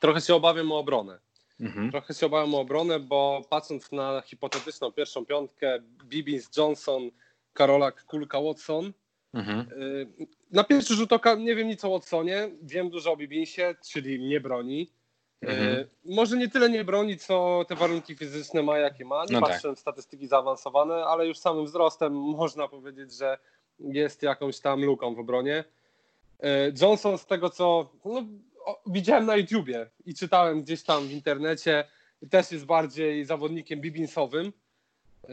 Trochę 0.00 0.20
się 0.20 0.34
obawiam 0.34 0.72
o 0.72 0.78
obronę. 0.78 1.18
Mhm. 1.60 1.90
Trochę 1.90 2.14
się 2.14 2.26
obawiam 2.26 2.54
o 2.54 2.60
obronę, 2.60 3.00
bo 3.00 3.42
patrząc 3.50 3.92
na 3.92 4.22
hipotetyczną 4.26 4.92
pierwszą 4.92 5.26
piątkę, 5.26 5.78
Bibins, 6.04 6.56
Johnson, 6.56 7.10
Karolak, 7.52 8.04
Kulka, 8.04 8.40
Watson, 8.40 8.92
mhm. 9.34 9.60
Y, 9.82 10.06
na 10.50 10.64
pierwszy 10.64 10.94
rzut 10.94 11.12
oka 11.12 11.34
nie 11.34 11.56
wiem 11.56 11.68
nic 11.68 11.84
o 11.84 11.90
Watsonie, 11.90 12.50
wiem 12.62 12.90
dużo 12.90 13.12
o 13.12 13.16
Bibinsie, 13.16 13.74
czyli 13.90 14.20
nie 14.20 14.40
broni. 14.40 14.90
Mhm. 15.42 15.80
E, 15.80 15.84
może 16.04 16.36
nie 16.36 16.48
tyle 16.48 16.70
nie 16.70 16.84
broni, 16.84 17.18
co 17.18 17.64
te 17.68 17.74
warunki 17.74 18.16
fizyczne 18.16 18.62
ma, 18.62 18.78
jakie 18.78 19.04
ma. 19.04 19.24
Nie 19.24 19.40
no 19.40 19.46
patrzę 19.46 19.68
tak. 19.68 19.76
w 19.76 19.80
statystyki 19.80 20.26
zaawansowane, 20.26 20.94
ale 20.94 21.26
już 21.26 21.38
samym 21.38 21.64
wzrostem 21.64 22.12
można 22.42 22.68
powiedzieć, 22.68 23.14
że 23.14 23.38
jest 23.80 24.22
jakąś 24.22 24.60
tam 24.60 24.84
luką 24.84 25.14
w 25.14 25.18
obronie. 25.18 25.64
E, 26.42 26.72
Johnson 26.80 27.18
z 27.18 27.26
tego, 27.26 27.50
co 27.50 27.90
no, 28.04 28.22
widziałem 28.86 29.26
na 29.26 29.36
YouTubie 29.36 29.90
i 30.06 30.14
czytałem 30.14 30.62
gdzieś 30.62 30.82
tam 30.82 31.08
w 31.08 31.12
internecie, 31.12 31.84
też 32.30 32.52
jest 32.52 32.64
bardziej 32.64 33.24
zawodnikiem 33.24 33.80
bibinsowym, 33.80 34.52
e, 35.24 35.28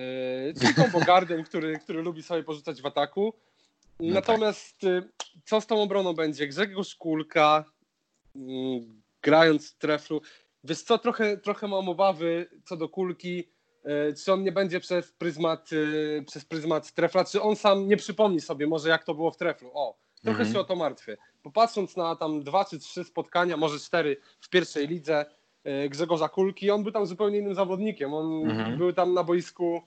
czyli 0.59 0.73
kombogardem, 0.73 1.43
który, 1.49 1.79
który 1.79 2.01
lubi 2.01 2.23
sobie 2.23 2.43
porzucać 2.43 2.81
w 2.81 2.85
ataku. 2.85 3.33
No 3.99 4.05
tak. 4.05 4.13
Natomiast 4.13 4.79
tak. 4.79 5.27
co 5.45 5.61
z 5.61 5.67
tą 5.67 5.81
obroną 5.81 6.13
będzie? 6.13 6.47
Grzegorz 6.47 6.95
Kulka, 6.95 7.65
mm, 8.35 9.01
grając 9.21 9.71
w 9.71 9.77
treflu. 9.77 10.21
Wiesz 10.63 10.81
co, 10.81 10.97
trochę, 10.97 11.37
trochę 11.37 11.67
mam 11.67 11.89
obawy 11.89 12.49
co 12.65 12.77
do 12.77 12.89
kulki, 12.89 13.49
e, 13.83 14.13
czy 14.13 14.33
on 14.33 14.43
nie 14.43 14.51
będzie 14.51 14.79
przez 14.79 15.11
pryzmat, 15.11 15.69
e, 16.19 16.23
przez 16.23 16.45
pryzmat 16.45 16.93
trefla, 16.93 17.25
czy 17.25 17.41
on 17.41 17.55
sam 17.55 17.87
nie 17.87 17.97
przypomni 17.97 18.41
sobie 18.41 18.67
może 18.67 18.89
jak 18.89 19.03
to 19.03 19.15
było 19.15 19.31
w 19.31 19.37
treflu. 19.37 19.71
O, 19.73 19.97
trochę 20.23 20.39
mhm. 20.39 20.53
się 20.53 20.59
o 20.59 20.63
to 20.63 20.75
martwię. 20.75 21.17
Popatrząc 21.43 21.97
na 21.97 22.15
tam 22.15 22.43
dwa 22.43 22.65
czy 22.65 22.79
trzy 22.79 23.03
spotkania, 23.03 23.57
może 23.57 23.79
cztery 23.79 24.17
w 24.41 24.49
pierwszej 24.49 24.87
lidze 24.87 25.25
e, 25.63 25.89
Grzegorza 25.89 26.29
Kulki, 26.29 26.71
on 26.71 26.83
był 26.83 26.91
tam 26.91 27.05
zupełnie 27.05 27.37
innym 27.37 27.55
zawodnikiem. 27.55 28.13
On 28.13 28.49
mhm. 28.49 28.77
był 28.77 28.93
tam 28.93 29.13
na 29.13 29.23
boisku, 29.23 29.81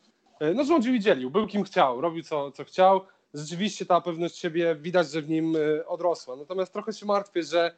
no 0.54 0.64
rządził 0.64 0.94
i 0.94 1.00
dzielił, 1.00 1.30
był 1.30 1.46
kim 1.46 1.62
chciał, 1.62 2.00
robił 2.00 2.22
co, 2.22 2.52
co 2.52 2.64
chciał. 2.64 3.00
Rzeczywiście 3.34 3.86
ta 3.86 4.00
pewność 4.00 4.38
siebie 4.38 4.76
widać, 4.80 5.10
że 5.10 5.22
w 5.22 5.28
nim 5.28 5.56
odrosła. 5.86 6.36
Natomiast 6.36 6.72
trochę 6.72 6.92
się 6.92 7.06
martwię, 7.06 7.42
że 7.42 7.74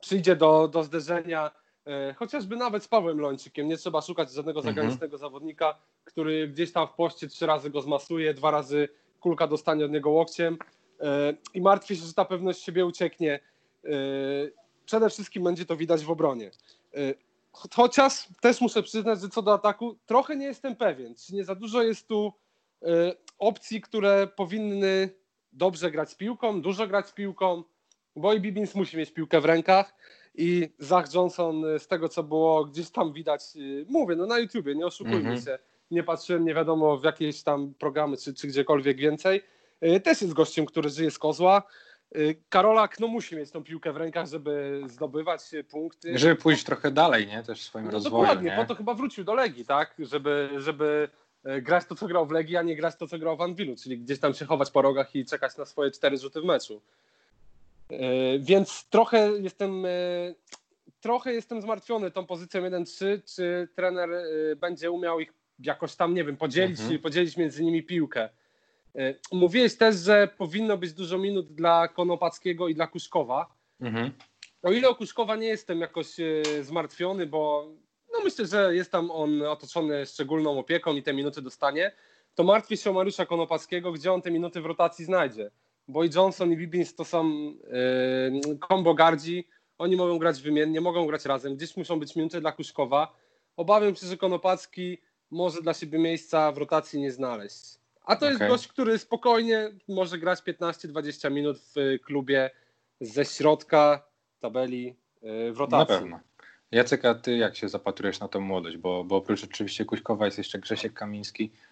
przyjdzie 0.00 0.36
do, 0.36 0.68
do 0.68 0.84
zderzenia 0.84 1.50
e, 1.86 2.14
chociażby 2.14 2.56
nawet 2.56 2.84
z 2.84 2.88
Pawłem 2.88 3.20
Lończykiem. 3.20 3.68
Nie 3.68 3.76
trzeba 3.76 4.00
szukać 4.00 4.32
żadnego 4.32 4.60
mhm. 4.60 4.74
zagranicznego 4.74 5.18
zawodnika, 5.18 5.78
który 6.04 6.48
gdzieś 6.48 6.72
tam 6.72 6.86
w 6.86 6.92
poście 6.92 7.28
trzy 7.28 7.46
razy 7.46 7.70
go 7.70 7.82
zmasuje, 7.82 8.34
dwa 8.34 8.50
razy 8.50 8.88
kulka 9.20 9.46
dostanie 9.46 9.84
od 9.84 9.90
niego 9.90 10.10
łokciem 10.10 10.58
e, 11.00 11.34
i 11.54 11.60
martwię 11.60 11.96
się, 11.96 12.02
że 12.06 12.14
ta 12.14 12.24
pewność 12.24 12.62
siebie 12.62 12.86
ucieknie. 12.86 13.40
E, 13.84 13.88
przede 14.84 15.10
wszystkim 15.10 15.44
będzie 15.44 15.66
to 15.66 15.76
widać 15.76 16.04
w 16.04 16.10
obronie. 16.10 16.50
Chociaż 17.52 18.28
też 18.40 18.60
muszę 18.60 18.82
przyznać, 18.82 19.20
że 19.20 19.28
co 19.28 19.42
do 19.42 19.52
ataku 19.52 19.96
trochę 20.06 20.36
nie 20.36 20.46
jestem 20.46 20.76
pewien. 20.76 21.14
Czy 21.14 21.34
nie 21.34 21.44
za 21.44 21.54
dużo 21.54 21.82
jest 21.82 22.08
tu 22.08 22.32
opcji, 23.38 23.80
które 23.80 24.26
powinny 24.26 25.10
dobrze 25.52 25.90
grać 25.90 26.10
z 26.10 26.14
piłką, 26.14 26.62
dużo 26.62 26.86
grać 26.86 27.08
z 27.08 27.12
piłką, 27.12 27.62
Boy 28.20 28.40
Bibbins 28.40 28.74
musi 28.74 28.96
mieć 28.96 29.10
piłkę 29.10 29.40
w 29.40 29.44
rękach 29.44 29.94
i 30.34 30.68
Zach 30.78 31.14
Johnson 31.14 31.64
z 31.78 31.86
tego 31.86 32.08
co 32.08 32.22
było 32.22 32.64
gdzieś 32.64 32.90
tam 32.90 33.12
widać, 33.12 33.42
y, 33.56 33.86
mówię, 33.88 34.16
no 34.16 34.26
na 34.26 34.38
YouTubie, 34.38 34.74
nie 34.74 34.86
oszukujmy 34.86 35.18
mm 35.18 35.36
-hmm. 35.36 35.44
się, 35.44 35.58
nie 35.90 36.02
patrzyłem 36.02 36.44
nie 36.44 36.54
wiadomo 36.54 36.96
w 36.96 37.04
jakieś 37.04 37.42
tam 37.42 37.74
programy 37.78 38.16
czy, 38.16 38.34
czy 38.34 38.46
gdziekolwiek 38.46 38.96
więcej, 38.96 39.42
y, 39.84 40.00
też 40.00 40.22
jest 40.22 40.34
gościem, 40.34 40.66
który 40.66 40.90
żyje 40.90 41.10
z 41.10 41.18
kozła. 41.18 41.62
Y, 42.16 42.36
Karolak 42.48 43.00
no, 43.00 43.08
musi 43.08 43.36
mieć 43.36 43.50
tą 43.50 43.64
piłkę 43.64 43.92
w 43.92 43.96
rękach, 43.96 44.26
żeby 44.26 44.82
zdobywać 44.86 45.40
punkty. 45.70 46.18
Żeby 46.18 46.36
pójść 46.36 46.64
trochę 46.64 46.90
dalej, 46.90 47.26
nie? 47.26 47.42
Też 47.42 47.60
w 47.60 47.64
swoim 47.64 47.84
no, 47.84 47.90
rozwoju. 47.90 48.22
Dokładnie, 48.22 48.50
nie? 48.50 48.56
po 48.56 48.64
to 48.64 48.74
chyba 48.74 48.94
wrócił 48.94 49.24
do 49.24 49.34
Legii, 49.34 49.64
tak? 49.64 49.94
Żeby, 49.98 50.50
żeby 50.56 51.08
grać 51.62 51.84
to, 51.86 51.94
co 51.94 52.06
grał 52.06 52.26
w 52.26 52.30
Legii, 52.30 52.56
a 52.56 52.62
nie 52.62 52.76
grać 52.76 52.96
to, 52.96 53.06
co 53.06 53.18
grał 53.18 53.36
w 53.36 53.40
Anwilu, 53.40 53.76
czyli 53.76 53.98
gdzieś 53.98 54.18
tam 54.18 54.34
się 54.34 54.44
chować 54.44 54.70
po 54.70 54.82
rogach 54.82 55.14
i 55.14 55.24
czekać 55.24 55.56
na 55.56 55.64
swoje 55.64 55.90
cztery 55.90 56.18
rzuty 56.18 56.40
w 56.40 56.44
meczu. 56.44 56.82
E, 57.92 58.38
więc 58.38 58.88
trochę 58.90 59.30
jestem, 59.38 59.86
e, 59.86 59.88
trochę 61.00 61.32
jestem 61.32 61.62
zmartwiony 61.62 62.10
tą 62.10 62.26
pozycją 62.26 62.62
1-3, 62.62 63.20
czy 63.34 63.68
trener 63.74 64.10
e, 64.10 64.56
będzie 64.56 64.90
umiał 64.90 65.20
ich 65.20 65.32
jakoś 65.58 65.96
tam, 65.96 66.14
nie 66.14 66.24
wiem, 66.24 66.36
podzielić, 66.36 66.80
mhm. 66.80 67.00
podzielić 67.00 67.36
między 67.36 67.64
nimi 67.64 67.82
piłkę. 67.82 68.28
Mówiłeś 69.32 69.76
też, 69.76 69.96
że 69.96 70.28
powinno 70.38 70.78
być 70.78 70.92
dużo 70.92 71.18
minut 71.18 71.54
dla 71.54 71.88
Konopackiego 71.88 72.68
i 72.68 72.74
dla 72.74 72.86
Kuszkowa. 72.86 73.54
Mhm. 73.80 74.10
O 74.62 74.72
ile 74.72 74.88
o 74.88 74.94
Kuszkowa 74.94 75.36
nie 75.36 75.46
jestem 75.46 75.80
jakoś 75.80 76.06
zmartwiony, 76.62 77.26
bo 77.26 77.72
no 78.12 78.24
myślę, 78.24 78.46
że 78.46 78.74
jest 78.74 78.92
tam 78.92 79.10
on 79.10 79.42
otoczony 79.42 80.06
szczególną 80.06 80.58
opieką 80.58 80.96
i 80.96 81.02
te 81.02 81.12
minuty 81.12 81.42
dostanie, 81.42 81.92
to 82.34 82.44
martwię 82.44 82.76
się 82.76 82.90
o 82.90 82.92
Mariusza 82.92 83.26
Konopackiego, 83.26 83.92
gdzie 83.92 84.12
on 84.12 84.22
te 84.22 84.30
minuty 84.30 84.60
w 84.60 84.66
rotacji 84.66 85.04
znajdzie. 85.04 85.50
Boy 85.88 86.10
Johnson 86.14 86.52
i 86.52 86.56
Bibbins 86.56 86.94
to 86.94 87.04
są 87.04 87.30
yy, 87.30 88.58
combo 88.68 88.94
gardzi. 88.94 89.48
Oni 89.78 89.96
mogą 89.96 90.18
grać 90.18 90.42
wymiennie, 90.42 90.80
mogą 90.80 91.06
grać 91.06 91.24
razem. 91.24 91.56
Gdzieś 91.56 91.76
muszą 91.76 92.00
być 92.00 92.16
minuty 92.16 92.40
dla 92.40 92.52
Kuszkowa. 92.52 93.16
Obawiam 93.56 93.96
się, 93.96 94.06
że 94.06 94.16
Konopacki 94.16 94.98
może 95.30 95.62
dla 95.62 95.74
siebie 95.74 95.98
miejsca 95.98 96.52
w 96.52 96.58
rotacji 96.58 97.00
nie 97.00 97.12
znaleźć. 97.12 97.78
A 98.04 98.16
to 98.16 98.26
okay. 98.26 98.28
jest 98.28 98.52
gość, 98.52 98.68
który 98.68 98.98
spokojnie 98.98 99.70
może 99.88 100.18
grać 100.18 100.40
15-20 100.40 101.30
minut 101.32 101.58
w 101.58 101.98
klubie 102.04 102.50
ze 103.00 103.24
środka 103.24 104.06
tabeli 104.40 104.96
yy, 105.22 105.52
w 105.52 105.58
rotacji. 105.58 105.94
Na 105.94 106.00
pewno. 106.00 106.20
Jacek, 106.70 107.04
a 107.04 107.14
ty 107.14 107.36
jak 107.36 107.56
się 107.56 107.68
zapatrujesz 107.68 108.20
na 108.20 108.28
tą 108.28 108.40
młodość? 108.40 108.76
Bo, 108.76 109.04
bo 109.04 109.16
oprócz 109.16 109.44
oczywiście 109.44 109.84
Kuśkowa 109.84 110.24
jest 110.24 110.38
jeszcze 110.38 110.58
Grzesiek 110.58 110.92
Kamiński, 110.92 111.52
E, 111.52 111.69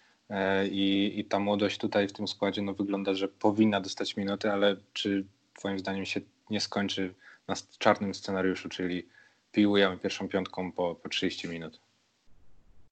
I, 0.71 1.13
I 1.15 1.25
ta 1.25 1.39
młodość 1.39 1.77
tutaj 1.77 2.07
w 2.07 2.13
tym 2.13 2.27
składzie 2.27 2.61
no, 2.61 2.73
wygląda, 2.73 3.13
że 3.13 3.27
powinna 3.27 3.81
dostać 3.81 4.17
minuty, 4.17 4.51
ale 4.51 4.75
czy 4.93 5.25
Twoim 5.59 5.79
zdaniem 5.79 6.05
się 6.05 6.21
nie 6.49 6.61
skończy 6.61 7.13
na 7.47 7.55
czarnym 7.79 8.13
scenariuszu, 8.13 8.69
czyli 8.69 9.07
piłujemy 9.51 9.97
pierwszą 9.97 10.27
piątką 10.27 10.71
po, 10.71 10.95
po 10.95 11.09
30 11.09 11.47
minut? 11.47 11.79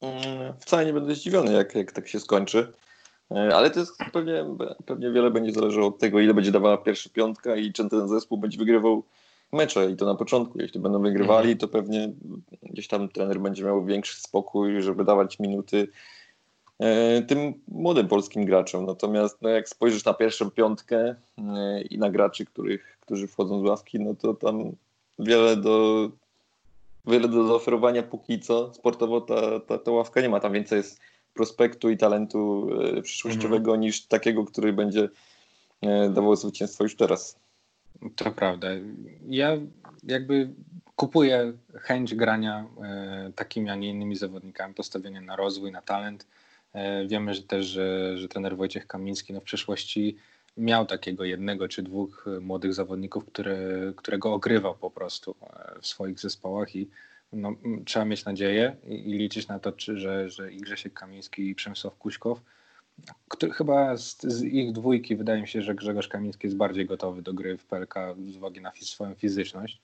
Mm, 0.01 0.53
wcale 0.60 0.86
nie 0.86 0.94
będę 0.94 1.15
zdziwiony, 1.15 1.53
jak, 1.53 1.75
jak 1.75 1.91
tak 1.91 2.08
się 2.08 2.20
skończy. 2.20 2.74
E, 3.32 3.56
ale 3.56 3.70
to 3.72 3.79
jest 3.79 3.98
pewnie, 4.13 4.46
pewnie 4.86 5.12
wiele 5.12 5.32
będzie 5.32 5.51
zależało 5.51 5.88
od 5.88 6.00
tego, 6.00 6.20
ile 6.20 6.34
będzie 6.34 6.51
dawała 6.51 6.77
pierwsza 6.77 7.10
piątka 7.13 7.56
i 7.56 7.74
czy 7.74 7.89
ten 7.89 8.08
zespół 8.08 8.38
będzie 8.38 8.58
wygrywał 8.58 9.03
mecze. 9.53 9.91
I 9.91 9.96
to 9.96 10.06
na 10.06 10.15
początku. 10.15 10.60
Jeśli 10.60 10.79
będą 10.79 11.01
wygrywali, 11.01 11.51
mhm. 11.51 11.58
to 11.58 11.67
pewnie 11.67 12.13
gdzieś 12.63 12.88
tam 12.88 13.10
trener 13.10 13.39
będzie 13.39 13.63
miał 13.63 13.86
większy 13.86 14.22
spokój, 14.22 14.82
żeby 14.82 15.06
dawać 15.06 15.39
minuty 15.39 15.88
E, 15.88 16.16
tym 17.27 17.53
młodym 17.67 18.07
polskim 18.07 18.46
graczom. 18.46 18.86
Natomiast 18.86 19.41
no, 19.41 19.50
jak 19.50 19.69
spojrzysz 19.69 20.05
na 20.05 20.13
pierwszą 20.13 20.51
piątkę 20.51 21.15
e, 21.38 21.81
i 21.81 21.98
na 21.98 22.10
graczy, 22.10 22.46
których, 22.46 22.98
którzy 23.01 23.27
wchodzą 23.27 23.62
z 23.62 23.63
ławki, 23.63 24.00
no 24.00 24.15
to 24.15 24.34
tam 24.34 24.72
wiele 25.19 25.57
do, 25.57 26.10
wiele 27.05 27.27
do 27.27 27.48
zaoferowania 27.48 28.03
póki 28.03 28.39
co. 28.39 28.74
Sportowo 28.74 29.22
ta, 29.22 29.60
ta, 29.60 29.77
ta 29.77 29.91
ławka 29.91 30.22
nie 30.22 30.29
ma. 30.29 30.39
Tam 30.39 30.53
więcej 30.53 30.77
jest 30.77 31.00
prospektu 31.34 31.89
i 31.89 31.98
talentu 31.98 32.69
e, 32.98 33.01
przyszłościowego 33.01 33.72
mm. 33.72 33.81
niż 33.81 34.05
takiego, 34.05 34.46
który 34.46 34.74
będzie 34.74 35.10
dawał 36.10 36.36
zwycięstwo 36.36 36.84
już 36.84 36.96
teraz. 36.96 37.39
To 38.15 38.31
prawda. 38.31 38.67
Ja 39.27 39.57
jakby 40.03 40.50
kupuję 40.96 41.53
chęć 41.74 42.15
grania 42.15 42.65
takimi, 43.36 43.69
a 43.69 43.75
nie 43.75 43.89
innymi 43.89 44.15
zawodnikami, 44.15 44.74
postawienia 44.74 45.22
na 45.22 45.36
rozwój, 45.36 45.72
na 45.72 45.81
talent 45.81 46.25
E, 46.25 46.46
wiemy 47.07 47.34
że 47.34 47.43
też, 47.43 47.65
że, 47.65 48.17
że 48.17 48.27
trener 48.27 48.57
Wojciech 48.57 48.88
Kamiński 48.88 49.34
no 49.34 49.39
w 49.39 49.43
przeszłości 49.43 50.17
miał 50.57 50.86
takiego 50.86 51.24
jednego 51.24 51.67
czy 51.67 51.84
dwóch 51.84 52.25
młodych 52.41 52.74
zawodników, 52.74 53.25
które, 53.25 53.57
którego 53.96 54.34
ogrywał 54.34 54.75
po 54.75 54.91
prostu 54.91 55.36
e, 55.41 55.81
w 55.81 55.88
swoich 55.88 56.19
zespołach 56.19 56.75
i 56.75 56.89
no, 57.34 57.55
trzeba 57.86 58.05
mieć 58.05 58.25
nadzieję 58.25 58.75
i, 58.88 58.93
i 58.93 59.17
liczyć 59.17 59.48
na 59.48 59.60
to, 59.60 59.72
czy, 59.72 60.00
że, 60.00 60.29
że 60.29 60.51
i 60.53 60.57
Grzesiek 60.57 60.93
Kamiński 60.93 61.50
i 61.50 61.55
Przemysław 61.55 61.98
Kuśkow, 61.98 62.41
który, 63.27 63.51
chyba 63.51 63.98
z, 63.98 64.22
z, 64.22 64.43
ich 64.43 64.72
dwójki 64.72 65.15
wydaje 65.15 65.41
mi 65.41 65.48
się, 65.48 65.62
że 65.62 65.75
Grzegorz 65.75 66.07
Kamiński 66.07 66.48
jest 66.48 66.57
bardziej 66.57 66.86
gotowy 66.86 67.22
do 67.22 67.34
gry 67.34 67.57
w 67.57 67.65
PLK 67.65 67.96
z 68.27 68.36
uwagi 68.36 68.62
na 68.62 68.72
swoją 68.81 69.15
fizyczność. 69.15 69.81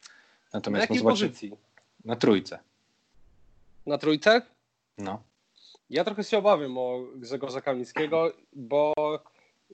Natomiast 0.54 0.90
na 0.90 0.94
jakiej 0.96 1.06
no, 1.06 1.10
pozycji? 1.10 1.52
Na 2.06 2.16
trójce. 2.16 2.60
Na 3.86 3.98
trójce? 3.98 4.42
No. 4.98 5.24
Ja 5.90 6.04
trochę 6.04 6.24
się 6.24 6.38
obawiam 6.38 6.78
o 6.78 7.00
Grzegorza 7.16 7.62
Kamińskiego, 7.62 8.32
bo 8.54 8.94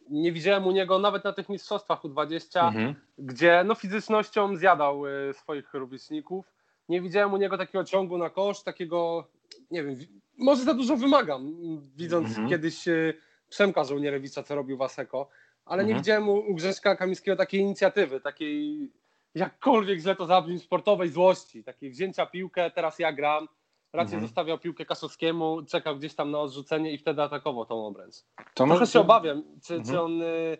nie 0.09 0.31
widziałem 0.31 0.67
u 0.67 0.71
niego 0.71 0.99
nawet 0.99 1.23
na 1.23 1.33
tych 1.33 1.49
mistrzostwach 1.49 2.03
U20, 2.03 2.67
mhm. 2.67 2.95
gdzie 3.17 3.63
no, 3.65 3.75
fizycznością 3.75 4.55
zjadał 4.55 5.05
y, 5.05 5.33
swoich 5.33 5.73
rówieśników. 5.73 6.45
Nie 6.89 7.01
widziałem 7.01 7.33
u 7.33 7.37
niego 7.37 7.57
takiego 7.57 7.83
ciągu 7.83 8.17
na 8.17 8.29
kosz, 8.29 8.63
takiego, 8.63 9.27
nie 9.71 9.83
wiem, 9.83 9.95
może 10.37 10.63
za 10.63 10.73
dużo 10.73 10.97
wymagam, 10.97 11.53
widząc 11.95 12.29
mhm. 12.29 12.49
kiedyś 12.49 12.87
y, 12.87 13.13
Przemka 13.49 13.83
Żołnierewicza, 13.83 14.43
co 14.43 14.55
robił 14.55 14.77
Waseko, 14.77 15.29
ale 15.65 15.81
mhm. 15.81 15.87
nie 15.87 16.01
widziałem 16.01 16.29
u, 16.29 16.33
u 16.33 16.55
Grześka 16.55 16.95
Kamińskiego 16.95 17.37
takiej 17.37 17.61
inicjatywy, 17.61 18.21
takiej 18.21 18.91
jakkolwiek 19.35 19.99
źle 19.99 20.15
to 20.15 20.25
zabrzmi, 20.25 20.59
sportowej 20.59 21.09
złości, 21.09 21.63
takiej 21.63 21.89
wzięcia 21.89 22.25
piłkę, 22.25 22.71
teraz 22.71 22.99
ja 22.99 23.13
gram, 23.13 23.47
raczej 23.93 24.13
mhm. 24.13 24.21
zostawiał 24.27 24.59
piłkę 24.59 24.85
Kaszowskiemu, 24.85 25.63
czekał 25.63 25.97
gdzieś 25.97 26.15
tam 26.15 26.31
na 26.31 26.39
odrzucenie 26.39 26.93
i 26.93 26.97
wtedy 26.97 27.21
atakował 27.21 27.65
tą 27.65 27.85
obręcz. 27.85 28.15
To 28.15 28.43
Trochę 28.53 28.73
może... 28.73 28.87
się 28.87 28.99
obawiam, 28.99 29.43
czy, 29.63 29.75
mhm. 29.75 29.95
czy, 29.95 30.01
on, 30.01 30.21
y, 30.21 30.57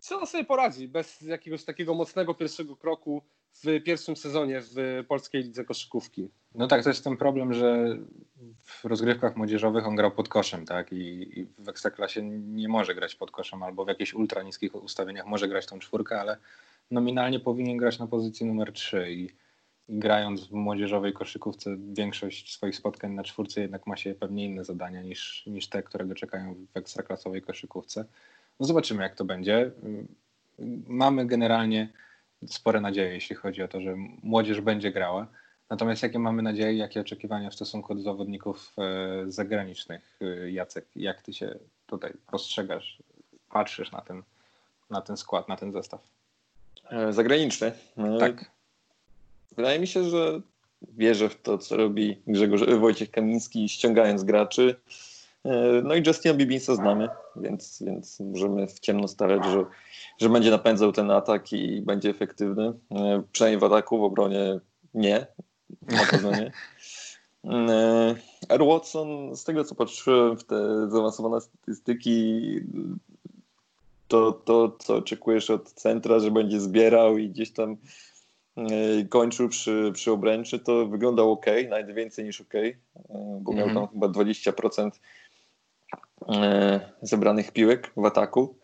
czy 0.00 0.16
on 0.16 0.26
sobie 0.26 0.44
poradzi 0.44 0.88
bez 0.88 1.20
jakiegoś 1.20 1.64
takiego 1.64 1.94
mocnego 1.94 2.34
pierwszego 2.34 2.76
kroku 2.76 3.22
w 3.64 3.82
pierwszym 3.84 4.16
sezonie 4.16 4.60
w 4.60 5.04
polskiej 5.08 5.42
lidze 5.42 5.64
koszykówki. 5.64 6.30
No 6.54 6.66
tak, 6.66 6.82
to 6.82 6.88
jest 6.90 7.04
ten 7.04 7.16
problem, 7.16 7.54
że 7.54 7.98
w 8.62 8.84
rozgrywkach 8.84 9.36
młodzieżowych 9.36 9.86
on 9.86 9.96
grał 9.96 10.10
pod 10.10 10.28
koszem, 10.28 10.66
tak? 10.66 10.92
I, 10.92 11.40
I, 11.40 11.46
w 11.58 11.68
Ekstraklasie 11.68 12.22
nie 12.22 12.68
może 12.68 12.94
grać 12.94 13.14
pod 13.14 13.30
koszem, 13.30 13.62
albo 13.62 13.84
w 13.84 13.88
jakichś 13.88 14.14
ultra 14.14 14.42
niskich 14.42 14.74
ustawieniach 14.74 15.26
może 15.26 15.48
grać 15.48 15.66
tą 15.66 15.78
czwórkę, 15.78 16.20
ale 16.20 16.36
nominalnie 16.90 17.40
powinien 17.40 17.76
grać 17.76 17.98
na 17.98 18.06
pozycji 18.06 18.46
numer 18.46 18.72
3 18.72 19.12
i, 19.12 19.24
i 19.24 19.30
grając 19.88 20.46
w 20.46 20.52
młodzieżowej 20.52 21.12
koszykówce 21.12 21.76
większość 21.92 22.54
swoich 22.54 22.76
spotkań 22.76 23.12
na 23.12 23.24
czwórce 23.24 23.60
jednak 23.60 23.86
ma 23.86 23.96
się 23.96 24.14
pewnie 24.14 24.44
inne 24.44 24.64
zadania 24.64 25.02
niż, 25.02 25.46
niż 25.46 25.68
te, 25.68 25.82
które 25.82 26.04
go 26.06 26.14
czekają 26.14 26.54
w 26.54 26.76
ekstraklasowej 26.76 27.42
koszykówce. 27.42 28.04
No 28.60 28.66
zobaczymy 28.66 29.02
jak 29.02 29.14
to 29.14 29.24
będzie. 29.24 29.70
Mamy 30.86 31.26
generalnie 31.26 31.88
spore 32.46 32.80
nadzieje, 32.80 33.12
jeśli 33.12 33.36
chodzi 33.36 33.62
o 33.62 33.68
to, 33.68 33.80
że 33.80 33.96
młodzież 34.22 34.60
będzie 34.60 34.92
grała. 34.92 35.26
Natomiast 35.70 36.02
jakie 36.02 36.18
mamy 36.18 36.42
nadzieje, 36.42 36.74
jakie 36.74 37.00
oczekiwania 37.00 37.50
w 37.50 37.54
stosunku 37.54 37.94
do 37.94 38.00
zawodników 38.00 38.72
e, 38.78 39.30
zagranicznych? 39.32 40.18
E, 40.20 40.50
Jacek, 40.50 40.86
jak 40.96 41.22
ty 41.22 41.32
się 41.32 41.58
tutaj 41.86 42.12
postrzegasz, 42.26 43.02
patrzysz 43.50 43.92
na 43.92 44.00
ten, 44.00 44.22
na 44.90 45.00
ten 45.00 45.16
skład, 45.16 45.48
na 45.48 45.56
ten 45.56 45.72
zestaw? 45.72 46.00
E, 46.90 47.12
zagraniczny? 47.12 47.72
Tak. 48.20 48.55
Wydaje 49.56 49.78
mi 49.78 49.86
się, 49.86 50.04
że 50.04 50.40
wierzę 50.82 51.28
w 51.28 51.42
to, 51.42 51.58
co 51.58 51.76
robi 51.76 52.22
Grzegorz 52.26 52.62
Wojciech 52.80 53.10
Kamiński, 53.10 53.68
ściągając 53.68 54.24
graczy. 54.24 54.74
No 55.84 55.94
i 55.94 56.02
Justina 56.06 56.34
Bibinsa 56.34 56.74
znamy, 56.74 57.08
więc, 57.36 57.82
więc 57.86 58.20
możemy 58.20 58.66
w 58.66 58.80
ciemno 58.80 59.08
stawiać, 59.08 59.44
że, 59.44 59.64
że 60.18 60.28
będzie 60.28 60.50
napędzał 60.50 60.92
ten 60.92 61.10
atak 61.10 61.52
i 61.52 61.80
będzie 61.80 62.10
efektywny. 62.10 62.72
Przynajmniej 63.32 63.60
w 63.60 63.64
ataku, 63.64 63.98
w 63.98 64.02
obronie 64.02 64.60
nie, 64.94 65.26
na 65.82 66.06
pewno 66.10 66.30
nie. 66.30 66.52
R. 68.48 68.64
Watson, 68.64 69.36
z 69.36 69.44
tego 69.44 69.64
co 69.64 69.74
patrzyłem 69.74 70.36
w 70.36 70.44
te 70.44 70.90
zaawansowane 70.90 71.40
statystyki, 71.40 72.42
to, 74.08 74.32
to 74.32 74.76
co 74.78 74.96
oczekujesz 74.96 75.50
od 75.50 75.72
centra, 75.72 76.18
że 76.18 76.30
będzie 76.30 76.60
zbierał 76.60 77.18
i 77.18 77.28
gdzieś 77.28 77.52
tam 77.52 77.70
e, 77.72 77.76
kończył 79.08 79.48
przy, 79.48 79.90
przy 79.94 80.12
obręczy, 80.12 80.58
to 80.58 80.86
wyglądał 80.86 81.32
ok, 81.32 81.46
nawet 81.68 81.94
więcej 81.94 82.24
niż 82.24 82.40
ok, 82.40 82.54
e, 82.54 82.74
bo 83.40 83.52
miał 83.52 83.66
tam 83.66 83.76
mhm. 83.76 83.88
chyba 83.88 84.06
20% 84.06 84.90
e, 86.28 86.80
zebranych 87.02 87.52
piłek 87.52 87.92
w 87.96 88.04
ataku 88.04 88.58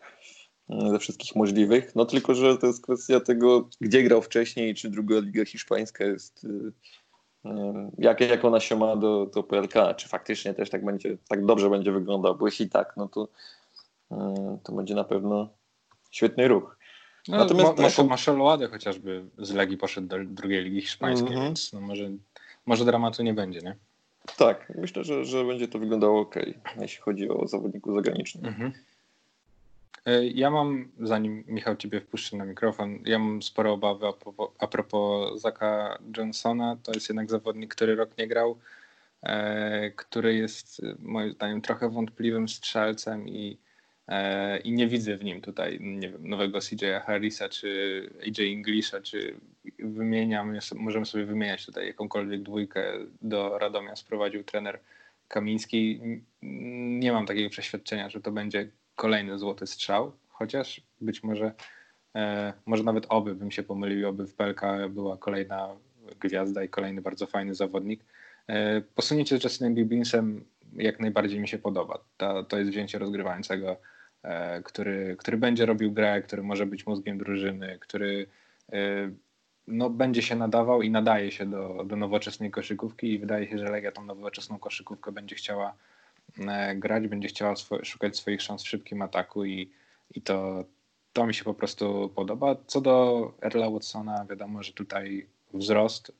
ze 0.69 0.99
wszystkich 0.99 1.35
możliwych. 1.35 1.95
No 1.95 2.05
tylko, 2.05 2.35
że 2.35 2.57
to 2.57 2.67
jest 2.67 2.83
kwestia 2.83 3.19
tego, 3.19 3.69
gdzie 3.81 4.03
grał 4.03 4.21
wcześniej, 4.21 4.75
czy 4.75 4.89
druga 4.89 5.19
liga 5.19 5.45
hiszpańska 5.45 6.05
jest 6.05 6.47
jak, 7.97 8.21
jak 8.21 8.45
ona 8.45 8.59
się 8.59 8.75
ma 8.75 8.95
do, 8.95 9.25
do 9.25 9.43
PLK, 9.43 9.73
czy 9.97 10.07
faktycznie 10.07 10.53
też 10.53 10.69
tak 10.69 10.85
będzie, 10.85 11.17
tak 11.27 11.45
dobrze 11.45 11.69
będzie 11.69 11.91
wyglądał, 11.91 12.35
bo 12.35 12.47
jeśli 12.47 12.69
tak, 12.69 12.93
no 12.97 13.07
to, 13.07 13.27
to 14.63 14.71
będzie 14.73 14.95
na 14.95 15.03
pewno 15.03 15.49
świetny 16.11 16.47
ruch. 16.47 16.77
No, 17.27 17.37
Natomiast 17.37 17.77
Marcel, 17.77 18.05
Marcel 18.05 18.41
Łady 18.41 18.67
chociażby 18.67 19.25
z 19.37 19.51
Legii 19.51 19.77
poszedł 19.77 20.07
do 20.07 20.17
drugiej 20.25 20.63
ligi 20.63 20.81
hiszpańskiej, 20.81 21.29
mm 21.29 21.41
-hmm. 21.41 21.45
więc 21.45 21.73
no 21.73 21.81
może, 21.81 22.09
może 22.65 22.85
dramatu 22.85 23.23
nie 23.23 23.33
będzie, 23.33 23.59
nie? 23.59 23.75
Tak, 24.37 24.73
myślę, 24.75 25.03
że, 25.03 25.25
że 25.25 25.45
będzie 25.45 25.67
to 25.67 25.79
wyglądało 25.79 26.21
ok, 26.21 26.35
jeśli 26.81 27.01
chodzi 27.01 27.29
o 27.29 27.47
zawodników 27.47 27.95
zagranicznych. 27.95 28.45
Mm 28.45 28.71
-hmm. 28.71 28.73
Ja 30.33 30.51
mam, 30.51 30.91
zanim 30.99 31.43
Michał 31.47 31.75
Ciebie 31.75 32.01
wpuszczę 32.01 32.37
na 32.37 32.45
mikrofon, 32.45 32.99
ja 33.05 33.19
mam 33.19 33.41
spore 33.41 33.71
obawy 33.71 34.07
a 34.07 34.13
propos, 34.13 34.49
a 34.59 34.67
propos 34.67 35.41
Zaka 35.41 35.99
Johnsona. 36.17 36.77
To 36.83 36.91
jest 36.91 37.09
jednak 37.09 37.29
zawodnik, 37.29 37.75
który 37.75 37.95
rok 37.95 38.17
nie 38.17 38.27
grał, 38.27 38.57
e, 39.21 39.91
który 39.91 40.35
jest 40.35 40.81
moim 40.99 41.31
zdaniem 41.31 41.61
trochę 41.61 41.89
wątpliwym 41.89 42.49
strzelcem 42.49 43.29
i, 43.29 43.57
i 44.63 44.71
nie 44.71 44.87
widzę 44.87 45.17
w 45.17 45.23
nim 45.23 45.41
tutaj 45.41 45.77
nie 45.81 46.09
wiem, 46.09 46.29
nowego 46.29 46.59
CJ 46.59 46.85
Harrisa 47.05 47.49
czy 47.49 48.09
AJ 48.21 48.53
Englisha, 48.53 49.01
czy 49.01 49.35
wymieniam, 49.79 50.59
możemy 50.75 51.05
sobie 51.05 51.25
wymieniać 51.25 51.65
tutaj 51.65 51.87
jakąkolwiek 51.87 52.43
dwójkę 52.43 52.83
do 53.21 53.57
Radomia 53.57 53.95
sprowadził 53.95 54.43
trener 54.43 54.79
Kamiński. 55.27 56.01
Nie 56.41 57.11
mam 57.11 57.25
takiego 57.25 57.49
przeświadczenia, 57.49 58.09
że 58.09 58.21
to 58.21 58.31
będzie 58.31 58.69
kolejny 58.95 59.39
złoty 59.39 59.67
strzał, 59.67 60.11
chociaż 60.29 60.81
być 61.01 61.23
może, 61.23 61.53
e, 62.15 62.53
może 62.65 62.83
nawet 62.83 63.05
oby 63.09 63.35
bym 63.35 63.51
się 63.51 63.63
pomylił, 63.63 64.09
oby 64.09 64.27
w 64.27 64.35
PLK 64.35 64.61
była 64.89 65.17
kolejna 65.17 65.75
gwiazda 66.19 66.63
i 66.63 66.69
kolejny 66.69 67.01
bardzo 67.01 67.27
fajny 67.27 67.55
zawodnik. 67.55 68.03
E, 68.47 68.81
posunięcie 68.81 69.39
z 69.39 69.43
Justinem 69.43 69.75
Bibinsem 69.75 70.45
jak 70.75 70.99
najbardziej 70.99 71.39
mi 71.39 71.47
się 71.47 71.57
podoba. 71.57 71.99
To, 72.17 72.43
to 72.43 72.57
jest 72.57 72.71
wzięcie 72.71 72.99
rozgrywającego, 72.99 73.77
e, 74.23 74.61
który, 74.61 75.15
który 75.19 75.37
będzie 75.37 75.65
robił 75.65 75.91
grę, 75.91 76.21
który 76.21 76.43
może 76.43 76.65
być 76.65 76.85
mózgiem 76.85 77.17
drużyny, 77.17 77.77
który 77.81 78.27
e, 78.73 78.77
no, 79.67 79.89
będzie 79.89 80.21
się 80.21 80.35
nadawał 80.35 80.81
i 80.81 80.89
nadaje 80.89 81.31
się 81.31 81.45
do, 81.45 81.83
do 81.85 81.95
nowoczesnej 81.95 82.51
koszykówki 82.51 83.13
i 83.13 83.19
wydaje 83.19 83.49
się, 83.49 83.57
że 83.57 83.71
Legia 83.71 83.91
tą 83.91 84.05
nowoczesną 84.05 84.59
koszykówkę 84.59 85.11
będzie 85.11 85.35
chciała 85.35 85.75
E, 86.39 86.75
grać, 86.75 87.07
będzie 87.07 87.27
chciała 87.27 87.53
szukać 87.83 88.17
swoich 88.17 88.41
szans 88.41 88.63
w 88.63 88.67
szybkim 88.67 89.01
ataku 89.01 89.45
i, 89.45 89.71
i 90.15 90.21
to, 90.21 90.65
to 91.13 91.27
mi 91.27 91.33
się 91.33 91.43
po 91.43 91.53
prostu 91.53 92.11
podoba. 92.15 92.55
Co 92.67 92.81
do 92.81 93.31
Erla 93.41 93.69
Watsona, 93.69 94.25
wiadomo, 94.29 94.63
że 94.63 94.73
tutaj 94.73 95.27
wzrost 95.53 96.11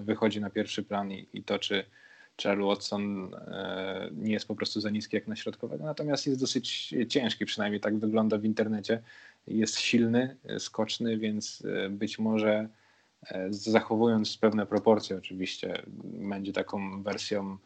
wychodzi 0.00 0.40
na 0.40 0.50
pierwszy 0.50 0.82
plan 0.82 1.12
i, 1.12 1.28
i 1.32 1.42
to, 1.42 1.58
czy, 1.58 1.84
czy 2.36 2.56
Watson 2.56 3.34
e, 3.34 4.10
nie 4.12 4.32
jest 4.32 4.48
po 4.48 4.54
prostu 4.54 4.80
za 4.80 4.90
niski 4.90 5.16
jak 5.16 5.28
na 5.28 5.36
środkowego, 5.36 5.84
natomiast 5.84 6.26
jest 6.26 6.40
dosyć 6.40 6.94
ciężki, 7.08 7.46
przynajmniej 7.46 7.80
tak 7.80 7.98
wygląda 7.98 8.38
w 8.38 8.44
internecie. 8.44 9.02
Jest 9.46 9.78
silny, 9.78 10.36
skoczny, 10.58 11.18
więc 11.18 11.62
e, 11.64 11.88
być 11.90 12.18
może 12.18 12.68
zachowując 13.50 14.36
pewne 14.36 14.66
proporcje 14.66 15.16
oczywiście, 15.16 15.82
będzie 16.04 16.52
taką 16.52 17.02
wersją 17.02 17.58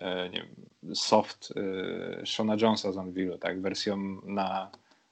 E, 0.00 0.28
nie 0.28 0.42
wiem, 0.42 0.94
soft 0.94 1.54
e, 1.56 2.26
Shona 2.26 2.56
Jonesa 2.60 2.92
z 2.92 2.98
Anvilu, 2.98 3.38
tak, 3.38 3.60
wersją 3.60 4.20
na, 4.24 4.70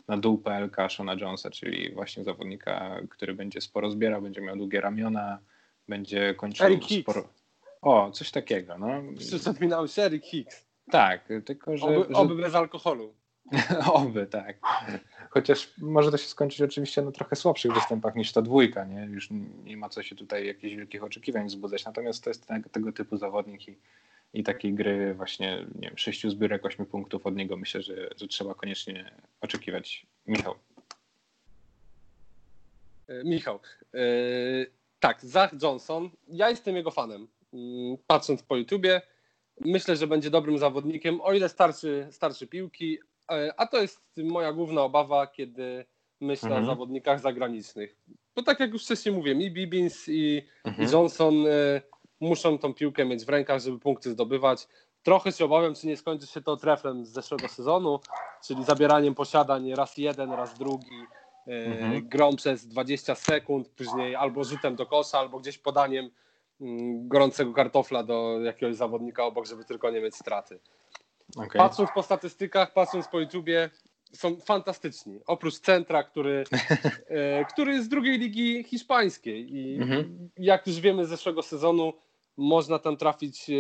na 0.09 0.17
dół 0.17 0.39
PLK 0.39 0.77
Shona 0.91 1.15
Jonesa, 1.15 1.51
czyli 1.51 1.95
właśnie 1.95 2.25
zawodnika, 2.25 3.01
który 3.11 3.35
będzie 3.35 3.61
sporo 3.61 3.91
zbierał, 3.91 4.23
będzie 4.23 4.41
miał 4.41 4.57
długie 4.57 4.81
ramiona, 4.81 5.39
będzie 5.89 6.35
kończył 6.35 6.67
Eric 6.67 6.85
sporo... 7.03 7.23
Hicks. 7.23 7.42
O, 7.83 8.11
coś 8.11 8.31
takiego, 8.31 8.79
no. 8.79 9.03
Zapominał 9.17 9.89
się 9.89 10.03
Eric 10.03 10.25
Hicks. 10.25 10.67
Tak, 10.91 11.29
tylko 11.45 11.77
że... 11.77 11.87
Oby, 11.87 12.15
oby 12.15 12.35
bez 12.37 12.55
alkoholu. 12.55 13.15
Oby, 13.93 14.27
tak. 14.27 14.57
Chociaż 15.31 15.75
może 15.79 16.11
to 16.11 16.17
się 16.17 16.29
skończyć 16.29 16.63
oczywiście 16.63 17.03
na 17.03 17.13
trochę 17.13 17.37
słabszych 17.37 17.73
występach 17.75 18.15
niż 18.15 18.33
ta 18.33 18.43
dwójka, 18.43 18.85
nie? 18.85 19.05
Już 19.05 19.29
nie 19.65 19.77
ma 19.77 19.89
co 19.89 20.03
się 20.03 20.17
tutaj 20.17 20.47
jakichś 20.47 20.75
wielkich 20.75 21.05
oczekiwań 21.05 21.47
wzbudzać. 21.47 21.85
Natomiast 21.85 22.25
to 22.25 22.31
jest 22.31 22.47
tego, 22.47 22.69
tego 22.69 22.93
typu 22.93 23.17
zawodnik 23.17 23.69
i 23.69 23.77
i 24.35 24.43
takiej 24.43 24.75
gry 24.75 25.15
właśnie, 25.15 25.67
nie 25.75 25.89
wiem, 25.89 25.99
sześciu 25.99 26.31
zbiórek, 26.31 26.65
ośmiu 26.65 26.87
punktów 26.87 27.27
od 27.27 27.37
niego 27.37 27.57
myślę, 27.57 27.83
że, 27.83 28.09
że 28.17 28.29
trzeba 28.29 28.55
koniecznie 28.55 29.11
oczekiwać. 29.41 30.07
Michał. 30.27 30.55
E, 33.09 33.25
Michał. 33.25 33.61
Yy, 33.93 34.71
tak, 35.01 35.21
Zach 35.21 35.63
Johnson. 35.63 36.11
Ja 36.29 36.51
jestem 36.51 36.77
jego 36.77 36.91
fanem. 36.91 37.29
Yy, 37.53 37.99
patrząc 38.07 38.43
po 38.43 38.57
YouTubie, 38.57 39.03
myślę, 39.61 39.97
że 39.97 40.07
będzie 40.07 40.31
dobrym 40.31 40.59
zawodnikiem, 40.59 41.21
o 41.21 41.33
ile 41.33 41.49
starczy, 41.49 42.09
starczy 42.11 42.47
piłki, 42.47 42.91
yy, 43.31 43.53
a 43.57 43.67
to 43.67 43.83
jest 43.83 44.03
moja 44.17 44.53
główna 44.53 44.83
obawa, 44.83 45.27
kiedy 45.27 45.85
myślę 46.21 46.49
mhm. 46.49 46.65
o 46.65 46.67
zawodnikach 46.67 47.21
zagranicznych. 47.21 47.97
Bo 48.37 48.43
tak 48.43 48.61
jak 48.61 48.73
już 48.73 48.85
wcześniej 48.85 49.15
mówiłem, 49.15 49.41
i 49.41 49.51
Bibins, 49.51 50.09
i, 50.09 50.43
mhm. 50.65 50.89
i 50.89 50.93
Johnson 50.93 51.35
muszą 52.21 52.59
tą 52.59 52.75
piłkę 52.75 53.05
mieć 53.05 53.25
w 53.25 53.29
rękach, 53.29 53.61
żeby 53.61 53.79
punkty 53.79 54.11
zdobywać. 54.11 54.69
Trochę 55.03 55.33
się 55.33 55.45
obawiam, 55.45 55.75
czy 55.75 55.87
nie 55.87 55.97
skończy 55.97 56.27
się 56.27 56.41
to 56.41 56.57
treflem 56.57 57.05
z 57.05 57.09
zeszłego 57.09 57.49
sezonu, 57.49 58.01
czyli 58.47 58.65
zabieraniem 58.65 59.15
posiadań 59.15 59.75
raz 59.75 59.99
jeden, 59.99 60.31
raz 60.31 60.59
drugi, 60.59 61.07
e, 61.47 61.51
mhm. 61.51 62.09
grą 62.09 62.37
przez 62.37 62.67
20 62.67 63.15
sekund, 63.15 63.69
później 63.69 64.17
albo 64.17 64.45
rzutem 64.45 64.77
do 64.77 64.87
kosza, 64.87 65.19
albo 65.19 65.41
gdzieś 65.41 65.59
podaniem 65.59 66.05
mm, 66.05 66.13
gorącego 66.93 67.53
kartofla 67.53 68.03
do 68.03 68.41
jakiegoś 68.41 68.77
zawodnika 68.77 69.25
obok, 69.25 69.47
żeby 69.47 69.65
tylko 69.65 69.91
nie 69.91 70.01
mieć 70.01 70.15
straty. 70.15 70.61
Okay. 71.37 71.59
Patrząc 71.59 71.91
po 71.95 72.03
statystykach, 72.03 72.73
patrząc 72.73 73.09
po 73.09 73.21
YouTubie, 73.21 73.71
są 74.13 74.37
fantastyczni. 74.37 75.21
Oprócz 75.27 75.59
centra, 75.59 76.03
który, 76.03 76.45
e, 77.09 77.45
który 77.45 77.73
jest 77.73 77.87
z 77.87 77.89
drugiej 77.89 78.19
ligi 78.19 78.65
hiszpańskiej. 78.65 79.55
I 79.57 79.83
mhm. 79.83 80.31
jak 80.37 80.67
już 80.67 80.81
wiemy 80.81 81.07
z 81.07 81.09
zeszłego 81.09 81.43
sezonu, 81.43 81.93
można 82.37 82.79
tam 82.79 82.97
trafić, 82.97 83.51
e, 83.51 83.55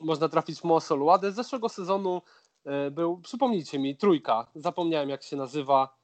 można 0.00 0.28
trafić 0.28 0.64
Mosol 0.64 1.02
Ładę. 1.02 1.32
Z 1.32 1.34
zeszłego 1.34 1.68
sezonu 1.68 2.22
e, 2.64 2.90
był, 2.90 3.20
przypomnijcie 3.20 3.78
mi, 3.78 3.96
trójka, 3.96 4.46
zapomniałem 4.54 5.08
jak 5.08 5.22
się 5.22 5.36
nazywa. 5.36 5.96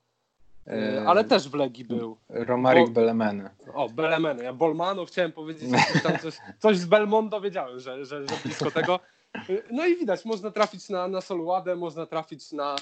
E, 0.67 1.05
ale 1.07 1.25
też 1.25 1.49
w 1.49 1.55
Legii 1.55 1.85
był. 1.85 2.17
Romarik 2.29 2.87
Bo... 2.87 2.93
Belemene. 2.93 3.51
O, 3.75 3.89
Belemene. 3.89 4.45
Ja 4.45 4.53
Bolmano 4.53 5.05
chciałem 5.05 5.33
powiedzieć 5.33 5.71
tam 6.03 6.19
coś, 6.19 6.39
coś 6.63 6.79
z 6.79 6.87
Belmondo 6.87 7.41
wiedziałem, 7.41 7.81
że, 7.81 8.05
że, 8.05 8.27
że 8.27 8.35
blisko 8.45 8.71
tego. 8.71 9.01
No 9.71 9.87
i 9.87 9.97
widać, 9.97 10.25
można 10.25 10.51
trafić 10.51 10.89
na, 10.89 11.09
na 11.09 11.21
Soluadę, 11.21 11.77
można 11.77 12.07
trafić 12.07 12.53
na 12.53 12.77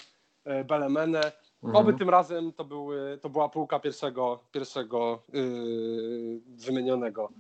Belemene. 0.65 1.33
Mhm. 1.65 1.77
Oby 1.77 1.99
tym 1.99 2.11
razem 2.11 2.53
to, 2.53 2.65
były, 2.65 3.19
to 3.23 3.29
była 3.29 3.49
półka 3.49 3.81
pierwszego, 3.81 4.41
pierwszego 4.53 5.23
yy, 5.33 6.41
wymienionego. 6.47 7.31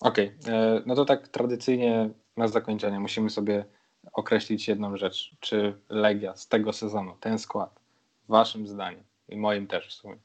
Okej, 0.00 0.32
okay. 0.42 0.54
E, 0.54 0.82
no 0.86 0.94
to 0.94 1.04
tak 1.04 1.28
tradycyjnie 1.28 2.10
na 2.36 2.48
zakończenie 2.48 3.00
musimy 3.00 3.30
sobie 3.30 3.64
określić 4.12 4.68
jedną 4.68 4.96
rzecz. 4.96 5.36
Czy 5.40 5.74
Legia 5.88 6.36
z 6.36 6.48
tego 6.48 6.72
sezonu, 6.72 7.12
ten 7.20 7.38
skład, 7.38 7.80
waszym 8.28 8.66
zdaniem 8.66 9.04
i 9.28 9.36
moim 9.36 9.66
też 9.66 9.88
w 9.88 9.92
sumie, 9.92 10.16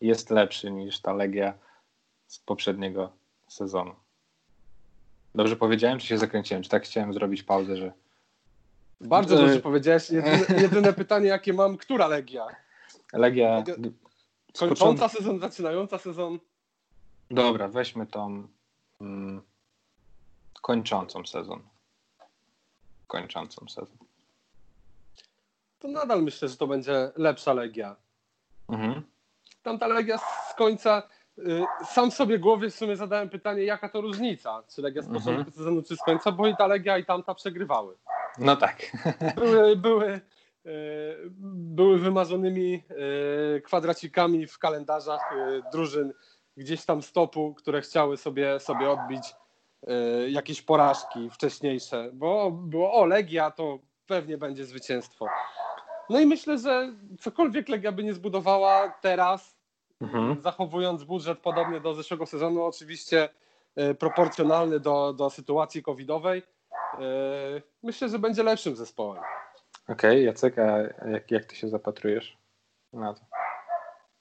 jest 0.00 0.30
lepszy 0.30 0.70
niż 0.70 1.00
ta 1.00 1.12
Legia 1.12 1.54
z 2.26 2.38
poprzedniego 2.38 3.12
sezonu? 3.48 3.94
Dobrze 5.34 5.56
powiedziałem, 5.56 5.98
czy 5.98 6.06
się 6.06 6.18
zakręciłem? 6.18 6.62
Czy 6.62 6.70
tak 6.70 6.84
chciałem 6.84 7.12
zrobić 7.12 7.42
pauzę, 7.42 7.76
że 7.76 7.92
bardzo 9.00 9.36
dobrze 9.36 9.60
powiedziałeś. 9.60 10.10
Jedyne, 10.10 10.60
jedyne, 10.62 10.92
pytanie, 10.92 11.26
jakie 11.26 11.52
mam, 11.52 11.76
która 11.76 12.06
Legia? 12.06 12.46
Legia. 13.12 13.64
Kończąca 14.58 15.08
sezon, 15.08 15.40
zaczynająca 15.40 15.98
sezon. 15.98 16.38
Dobra, 17.30 17.68
weźmy 17.68 18.06
tą 18.06 18.48
mm, 19.00 19.42
kończącą 20.62 21.26
sezon. 21.26 21.62
Kończącą 23.06 23.68
sezon. 23.68 24.05
To 25.78 25.88
nadal 25.88 26.22
myślę, 26.22 26.48
że 26.48 26.56
to 26.56 26.66
będzie 26.66 27.10
lepsza 27.16 27.52
Legia. 27.52 27.96
Mhm. 28.68 29.02
Tamta 29.62 29.86
Legia 29.86 30.18
z 30.18 30.54
końca. 30.54 31.02
Y, 31.38 31.64
sam 31.84 32.10
sobie 32.10 32.38
głowie 32.38 32.70
w 32.70 32.74
sumie 32.74 32.96
zadałem 32.96 33.28
pytanie, 33.28 33.62
jaka 33.62 33.88
to 33.88 34.00
różnica, 34.00 34.62
czy 34.74 34.82
Legia 34.82 35.02
z 35.02 35.06
początku 35.06 35.30
mhm. 35.30 35.52
sezonu, 35.52 35.82
czy 35.82 35.96
z 35.96 36.02
końca, 36.02 36.32
bo 36.32 36.46
i 36.46 36.56
ta 36.56 36.66
Legia, 36.66 36.98
i 36.98 37.04
tamta 37.04 37.34
przegrywały. 37.34 37.96
No 38.38 38.56
tak. 38.56 38.96
Były, 39.36 39.76
były, 39.76 40.06
e, 40.06 40.20
były 41.52 41.98
wymarzonymi 41.98 42.82
e, 43.56 43.60
kwadracikami 43.60 44.46
w 44.46 44.58
kalendarzach 44.58 45.20
drużyn 45.72 46.12
gdzieś 46.56 46.84
tam 46.84 47.02
stopu, 47.02 47.54
które 47.54 47.80
chciały 47.80 48.16
sobie, 48.16 48.60
sobie 48.60 48.90
odbić 48.90 49.34
jakieś 50.28 50.62
porażki 50.62 51.30
wcześniejsze, 51.30 52.10
bo 52.12 52.50
było 52.50 52.94
o 52.94 53.06
Legia 53.06 53.50
to 53.50 53.78
pewnie 54.06 54.38
będzie 54.38 54.64
zwycięstwo. 54.64 55.26
No 56.10 56.20
i 56.20 56.26
myślę, 56.26 56.58
że 56.58 56.92
cokolwiek 57.20 57.68
Legia 57.68 57.92
by 57.92 58.04
nie 58.04 58.14
zbudowała 58.14 58.88
teraz, 58.88 59.56
mhm. 60.00 60.42
zachowując 60.42 61.04
budżet 61.04 61.38
podobny 61.38 61.80
do 61.80 61.94
zeszłego 61.94 62.26
sezonu, 62.26 62.62
oczywiście 62.62 63.28
proporcjonalny 63.98 64.80
do, 64.80 65.12
do 65.12 65.30
sytuacji 65.30 65.82
covidowej, 65.82 66.42
E, 66.94 67.62
myślę, 67.82 68.08
że 68.08 68.18
będzie 68.18 68.42
lepszym 68.42 68.76
zespołem. 68.76 69.22
Okej, 69.88 70.10
okay, 70.10 70.22
Jacek, 70.22 70.58
a 70.58 70.78
jak, 71.08 71.30
jak 71.30 71.44
ty 71.44 71.56
się 71.56 71.68
zapatrujesz 71.68 72.38
na 72.92 73.14
to? 73.14 73.20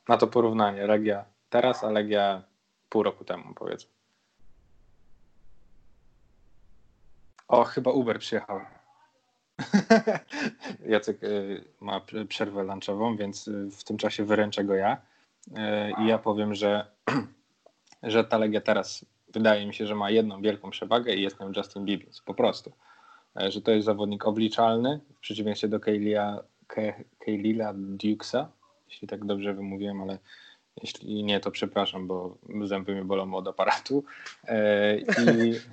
Na 0.08 0.18
to 0.18 0.28
porównanie, 0.28 0.88
Legia 0.88 1.26
teraz, 1.50 1.84
a 1.84 1.90
Legia 1.90 2.44
pół 2.90 3.04
roku 3.04 3.26
temu, 3.26 3.54
powiedzmy. 3.54 3.92
O, 7.48 7.64
chyba 7.64 7.92
Uber 7.92 8.20
przyjechał. 8.20 8.60
Jacek 10.92 11.24
y, 11.24 11.64
ma 11.82 12.02
przerwę 12.28 12.64
lunchową, 12.64 13.18
więc 13.18 13.48
y, 13.48 13.72
w 13.72 13.84
tym 13.84 13.98
czasie 13.98 14.26
wyręczę 14.26 14.64
go 14.64 14.74
ja. 14.74 14.98
Y, 15.48 15.52
I 16.04 16.08
ja 16.08 16.18
powiem, 16.18 16.56
że, 16.56 16.86
że 18.04 18.24
ta 18.24 18.38
Legia 18.38 18.62
teraz 18.62 19.06
wydaje 19.34 19.68
mi 19.68 19.74
się, 19.74 19.88
że 19.88 19.96
ma 19.96 20.10
jedną 20.10 20.42
wielką 20.42 20.70
przewagę 20.70 21.16
i 21.16 21.22
jest 21.22 21.40
nią 21.40 21.52
Justin 21.56 21.86
Bibbins, 21.86 22.22
po 22.22 22.34
prostu. 22.34 22.72
E, 23.42 23.52
że 23.52 23.62
to 23.62 23.72
jest 23.72 23.86
zawodnik 23.86 24.28
obliczalny, 24.28 25.00
w 25.16 25.20
przeciwieństwie 25.20 25.68
do 25.68 25.80
Keilila 27.20 27.74
Dukesa, 27.76 28.52
jeśli 28.90 29.08
tak 29.08 29.26
dobrze 29.26 29.54
wymówiłem, 29.54 30.02
ale 30.02 30.18
jeśli 30.82 31.24
nie, 31.24 31.40
to 31.40 31.52
przepraszam, 31.52 32.08
bo 32.08 32.38
zęby 32.64 32.96
mi 32.96 33.04
bolą 33.04 33.34
od 33.34 33.48
aparatu. 33.48 34.04
E, 34.48 34.98
I, 34.98 35.04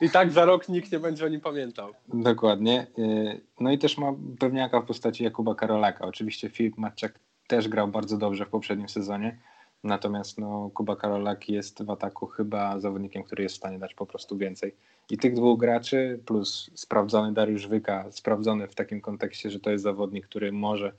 I 0.07 0.11
tak 0.11 0.33
za 0.33 0.45
rok 0.45 0.69
nikt 0.69 0.93
nie 0.93 0.99
będzie 0.99 1.25
o 1.25 1.29
nim 1.29 1.41
pamiętał. 1.41 1.93
Dokładnie. 2.09 2.87
E, 2.99 3.39
no 3.61 3.73
i 3.73 3.79
też 3.79 3.99
ma 3.99 4.15
pewniaka 4.39 4.81
w 4.81 4.87
postaci 4.87 5.25
Jakuba 5.25 5.55
Karolaka. 5.55 6.07
Oczywiście 6.07 6.49
Filip 6.49 6.79
Maczek 6.79 7.19
też 7.47 7.69
grał 7.69 7.89
bardzo 7.89 8.19
dobrze 8.19 8.47
w 8.47 8.49
poprzednim 8.49 8.89
sezonie, 8.89 9.39
Natomiast 9.85 10.39
no, 10.39 10.71
Kuba 10.75 10.97
Karolak 10.97 11.49
jest 11.49 11.83
w 11.83 11.91
ataku 11.91 12.27
chyba 12.27 12.81
zawodnikiem, 12.81 13.23
który 13.23 13.43
jest 13.43 13.55
w 13.55 13.59
stanie 13.59 13.79
dać 13.79 13.95
po 13.95 14.07
prostu 14.07 14.37
więcej. 14.37 14.75
I 15.11 15.19
tych 15.19 15.35
dwóch 15.35 15.61
graczy, 15.61 16.21
plus 16.27 16.71
sprawdzony 16.75 17.33
Dariusz 17.33 17.67
Wyka, 17.67 18.07
sprawdzony 18.11 18.69
w 18.69 18.75
takim 18.75 19.01
kontekście, 19.01 19.51
że 19.51 19.61
to 19.61 19.71
jest 19.71 19.85
zawodnik, 19.85 20.27
który 20.27 20.53
może 20.53 20.93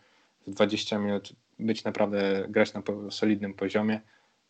w 0.47 0.51
20 0.51 0.97
minut 0.97 1.33
być 1.63 1.83
naprawdę, 1.83 2.45
grać 2.49 2.73
na 2.73 2.81
solidnym 3.09 3.53
poziomie, 3.53 4.01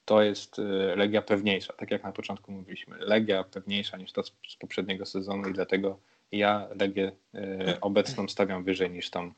to 0.06 0.22
jest 0.22 0.60
y, 0.60 0.64
Legia 0.96 1.22
pewniejsza, 1.22 1.74
tak 1.74 1.92
jak 1.92 2.04
na 2.04 2.12
początku 2.12 2.52
mówiliśmy. 2.52 2.98
Legia 3.00 3.44
pewniejsza 3.44 3.98
niż 3.98 4.12
to 4.12 4.24
z, 4.24 4.32
poprzedniego 4.60 5.06
sezonu 5.06 5.50
i 5.50 5.54
dlatego 5.54 6.00
ja 6.32 6.68
Legię 6.80 7.12
y, 7.36 7.80
obecną 7.82 8.28
stawiam 8.28 8.64
wyżej 8.64 8.90
niż 8.90 9.10
tą 9.10 9.28
y, 9.28 9.32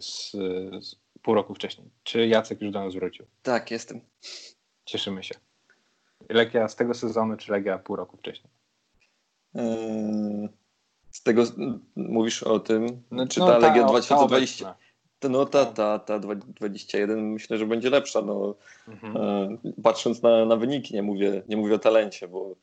z, 0.00 0.30
z 0.86 0.96
pół 1.22 1.34
roku 1.34 1.54
wcześniej. 1.54 1.90
Czy 2.04 2.26
Jacek 2.26 2.62
już 2.62 2.72
do 2.72 2.84
nas 2.84 2.94
wrócił? 2.94 3.26
Tak, 3.42 3.70
jestem. 3.70 4.00
Cieszymy 4.84 5.22
się. 5.22 5.34
Legia 6.28 6.68
z 6.68 6.76
tego 6.76 6.94
sezonu, 6.94 7.36
czy 7.36 7.52
Legia 7.52 7.78
pół 7.78 7.96
roku 7.96 8.16
wcześniej? 8.16 8.50
Z 11.10 11.22
tego 11.22 11.44
mówisz 11.96 12.42
o 12.42 12.60
tym, 12.60 13.02
no, 13.10 13.26
czy 13.26 13.40
no, 13.40 13.46
ta, 13.46 13.52
ta 13.52 13.58
Legia 13.58 13.84
2020. 13.84 14.64
Ta, 14.64 14.76
no 15.28 15.46
ta, 15.46 15.64
ta, 15.64 15.98
ta 15.98 16.18
21 16.18 17.32
myślę, 17.32 17.58
że 17.58 17.66
będzie 17.66 17.90
lepsza. 17.90 18.22
No, 18.22 18.54
mhm. 18.88 19.16
E, 19.16 19.58
patrząc 19.82 20.22
na, 20.22 20.44
na 20.44 20.56
wyniki, 20.56 20.94
nie 20.94 21.02
mówię, 21.02 21.42
nie 21.48 21.56
mówię 21.56 21.74
o 21.74 21.78
talencie, 21.78 22.28
bo 22.28 22.56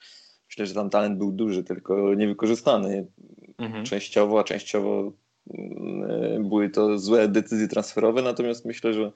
myślę, 0.50 0.65
że 0.65 0.74
tam 0.74 0.89
talent 0.89 1.17
był 1.17 1.32
duży, 1.32 1.63
tylko 1.63 2.13
niewykorzystany 2.13 3.08
mhm. 3.58 3.86
częściowo, 3.86 4.39
a 4.39 4.43
częściowo 4.43 5.12
E, 5.50 6.39
były 6.39 6.69
to 6.69 7.00
złe 7.00 7.28
decyzje 7.28 7.67
transferowe, 7.67 8.21
natomiast 8.21 8.65
myślę, 8.65 8.93
że 8.93 9.12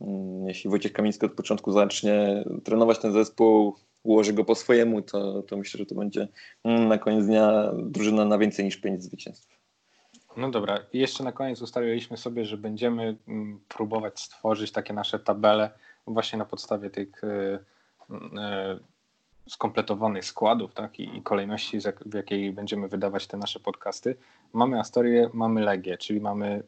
mm, 0.00 0.48
jeśli 0.48 0.70
Wojciech 0.70 0.92
Kamiński 0.92 1.26
od 1.26 1.32
początku 1.32 1.72
zacznie 1.72 2.44
trenować 2.64 2.98
ten 2.98 3.12
zespół, 3.12 3.74
ułoży 4.02 4.32
go 4.32 4.44
po 4.44 4.54
swojemu, 4.54 5.02
to, 5.02 5.42
to 5.42 5.56
myślę, 5.56 5.78
że 5.78 5.86
to 5.86 5.94
będzie 5.94 6.28
mm, 6.64 6.88
na 6.88 6.98
koniec 6.98 7.26
dnia 7.26 7.72
drużyna 7.76 8.24
na 8.24 8.38
więcej 8.38 8.64
niż 8.64 8.76
5 8.76 9.02
zwycięstw. 9.02 9.56
No 10.36 10.50
dobra, 10.50 10.78
jeszcze 10.92 11.24
na 11.24 11.32
koniec 11.32 11.62
ustaliliśmy 11.62 12.16
sobie, 12.16 12.44
że 12.44 12.56
będziemy 12.56 13.16
mm, 13.28 13.60
próbować 13.68 14.20
stworzyć 14.20 14.72
takie 14.72 14.92
nasze 14.94 15.18
tabele 15.18 15.70
właśnie 16.06 16.38
na 16.38 16.44
podstawie 16.44 16.90
tych 16.90 17.24
e, 17.24 17.58
e, 18.38 18.78
skompletowanych 19.48 20.24
składów 20.24 20.74
tak, 20.74 21.00
i, 21.00 21.16
i 21.16 21.22
kolejności, 21.22 21.78
w 22.06 22.14
jakiej 22.14 22.52
będziemy 22.52 22.88
wydawać 22.88 23.26
te 23.26 23.36
nasze 23.36 23.60
podcasty. 23.60 24.16
Mamy 24.52 24.80
Astorię, 24.80 25.30
mamy 25.32 25.60
Legię, 25.60 25.98
czyli 25.98 26.20
mamy 26.20 26.62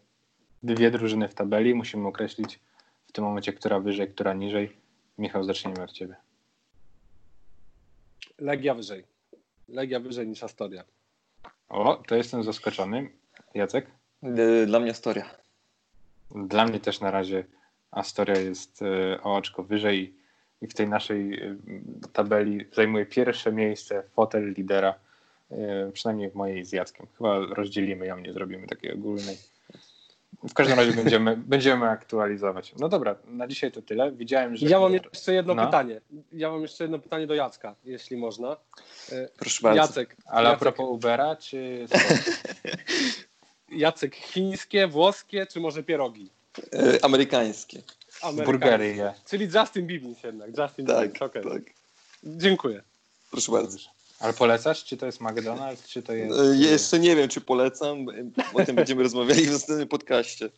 dwie 0.62 0.90
drużyny 0.90 1.28
w 1.28 1.34
tabeli. 1.34 1.74
Musimy 1.74 2.08
określić 2.08 2.60
w 3.06 3.12
tym 3.12 3.24
momencie, 3.24 3.52
która 3.52 3.80
wyżej, 3.80 4.08
która 4.08 4.34
niżej. 4.34 4.76
Michał, 5.18 5.44
zacznijmy 5.44 5.82
od 5.82 5.92
ciebie. 5.92 6.16
Legia 8.38 8.74
wyżej. 8.74 9.04
Legia 9.68 10.00
wyżej 10.00 10.28
niż 10.28 10.42
Astoria. 10.42 10.84
O, 11.68 12.02
to 12.06 12.14
jestem 12.14 12.42
zaskoczony. 12.42 13.10
Jacek? 13.54 13.86
Dla 14.66 14.80
mnie 14.80 14.90
Astoria. 14.90 15.24
Dla 16.30 16.64
mnie 16.64 16.80
też 16.80 17.00
na 17.00 17.10
razie 17.10 17.44
Astoria 17.90 18.38
jest 18.38 18.82
e, 18.82 19.22
o 19.22 19.36
oczko 19.36 19.62
wyżej 19.62 20.14
i 20.62 20.66
w 20.66 20.74
tej 20.74 20.88
naszej 20.88 21.42
y, 21.42 21.56
tabeli 22.12 22.66
zajmuje 22.72 23.06
pierwsze 23.06 23.52
miejsce 23.52 24.02
fotel 24.02 24.52
lidera, 24.52 24.94
y, 25.52 25.56
przynajmniej 25.92 26.30
w 26.30 26.34
mojej 26.34 26.64
z 26.64 26.72
Jackiem. 26.72 27.06
Chyba 27.18 27.38
rozdzielimy 27.38 28.06
ją, 28.06 28.18
nie 28.18 28.32
zrobimy 28.32 28.66
takiej 28.66 28.92
ogólnej. 28.92 29.36
W 30.48 30.54
każdym 30.54 30.78
razie 30.78 30.92
będziemy, 30.92 31.36
będziemy 31.54 31.88
aktualizować. 31.88 32.74
No 32.78 32.88
dobra, 32.88 33.16
na 33.26 33.48
dzisiaj 33.48 33.72
to 33.72 33.82
tyle. 33.82 34.12
Widziałem, 34.12 34.56
że. 34.56 34.66
Ja 34.66 34.80
mam 34.80 34.92
jeszcze 34.92 35.32
jedno 35.32 35.54
no. 35.54 35.66
pytanie. 35.66 36.00
Ja 36.32 36.50
mam 36.50 36.62
jeszcze 36.62 36.84
jedno 36.84 36.98
pytanie 36.98 37.26
do 37.26 37.34
Jacka, 37.34 37.74
jeśli 37.84 38.16
można. 38.16 38.56
Y, 39.12 39.28
Proszę 39.38 39.62
bardzo. 39.62 39.82
Jacek. 39.82 40.16
Ale 40.26 40.48
Jacek... 40.48 40.56
a 40.56 40.60
propos 40.60 40.86
Ubera, 40.90 41.36
czy. 41.36 41.86
Jacek, 43.70 44.16
chińskie, 44.16 44.86
włoskie, 44.86 45.46
czy 45.46 45.60
może 45.60 45.82
pierogi? 45.82 46.30
Amerykańskie. 47.02 47.82
Burgery 48.44 48.94
je. 48.96 49.14
Czyli 49.26 49.48
Justin 49.54 49.86
Bieber 49.86 50.10
jednak. 50.24 50.58
Justin 50.58 50.86
tak, 50.86 51.12
Bieber. 51.12 51.22
Okay. 51.22 51.42
tak. 51.42 51.62
Dziękuję. 52.24 52.82
Proszę 53.30 53.52
bardzo. 53.52 53.78
Ale 54.20 54.32
polecasz, 54.32 54.84
czy 54.84 54.96
to 54.96 55.06
jest 55.06 55.20
McDonald's, 55.20 55.88
czy 55.88 56.02
to 56.02 56.12
jest... 56.12 56.40
E, 56.40 56.56
jeszcze 56.56 56.98
nie 56.98 57.16
wiem, 57.16 57.28
czy 57.28 57.40
polecam. 57.40 58.06
O 58.54 58.64
tym 58.64 58.76
będziemy 58.76 59.02
rozmawiali 59.02 59.46
w 59.46 59.52
następnym 59.52 59.88
podcaście. 59.88 60.50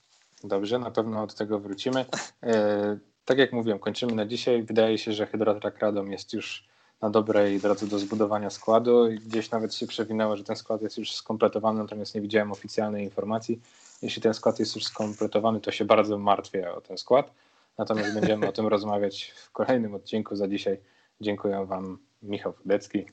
Dobrze, 0.44 0.79
na 0.79 0.90
pewno 0.90 1.23
od 1.23 1.35
tego 1.35 1.59
wrócimy. 1.59 2.05
E, 2.42 2.99
tak 3.25 3.38
jak 3.38 3.53
mówiłem, 3.53 3.79
kończymy 3.79 4.14
na 4.14 4.27
dzisiaj. 4.27 4.62
Wydaje 4.62 4.99
się, 4.99 5.12
że 5.12 5.27
Hydrotrak 5.27 5.79
Radom 5.79 6.12
jest 6.12 6.33
już 6.33 6.69
na 7.02 7.10
dobrej 7.10 7.60
drodze 7.60 7.86
do 7.86 7.98
zbudowania 7.98 8.50
składu. 8.50 9.08
Gdzieś 9.26 9.50
nawet 9.50 9.74
się 9.74 9.86
przewinęło, 9.86 10.36
że 10.36 10.44
ten 10.44 10.56
skład 10.56 10.82
jest 10.82 10.98
już 10.98 11.12
skompletowany, 11.12 11.82
natomiast 11.82 12.14
nie 12.14 12.20
widziałem 12.20 12.52
oficjalnej 12.52 13.04
informacji. 13.04 13.60
Jeśli 14.02 14.22
ten 14.22 14.34
skład 14.34 14.58
jest 14.58 14.76
już 14.76 14.84
skompletowany, 14.84 15.60
to 15.60 15.70
się 15.70 15.84
bardzo 15.84 16.18
martwię 16.18 16.72
o 16.72 16.80
ten 16.80 16.98
skład. 16.98 17.30
Natomiast 17.78 18.14
będziemy 18.14 18.48
o 18.48 18.52
tym 18.52 18.66
rozmawiać 18.76 19.34
w 19.36 19.50
kolejnym 19.50 19.94
odcinku. 19.94 20.36
Za 20.36 20.48
dzisiaj 20.48 20.78
dziękuję 21.20 21.66
Wam, 21.66 21.98
Michał 22.22 22.52
Wdecki. 22.64 23.06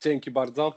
Dzięki 0.00 0.30
bardzo. 0.30 0.74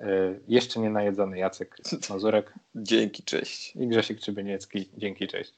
Y, 0.00 0.40
jeszcze 0.48 0.80
nie 0.80 0.90
najedzony 0.90 1.38
Jacek 1.38 1.76
Mazurek. 2.10 2.54
Dzięki, 2.74 3.22
cześć. 3.22 3.76
I 3.76 3.88
Grzesiek 3.88 4.20
Czybyniecki. 4.20 4.88
Dzięki, 4.96 5.28
cześć. 5.28 5.54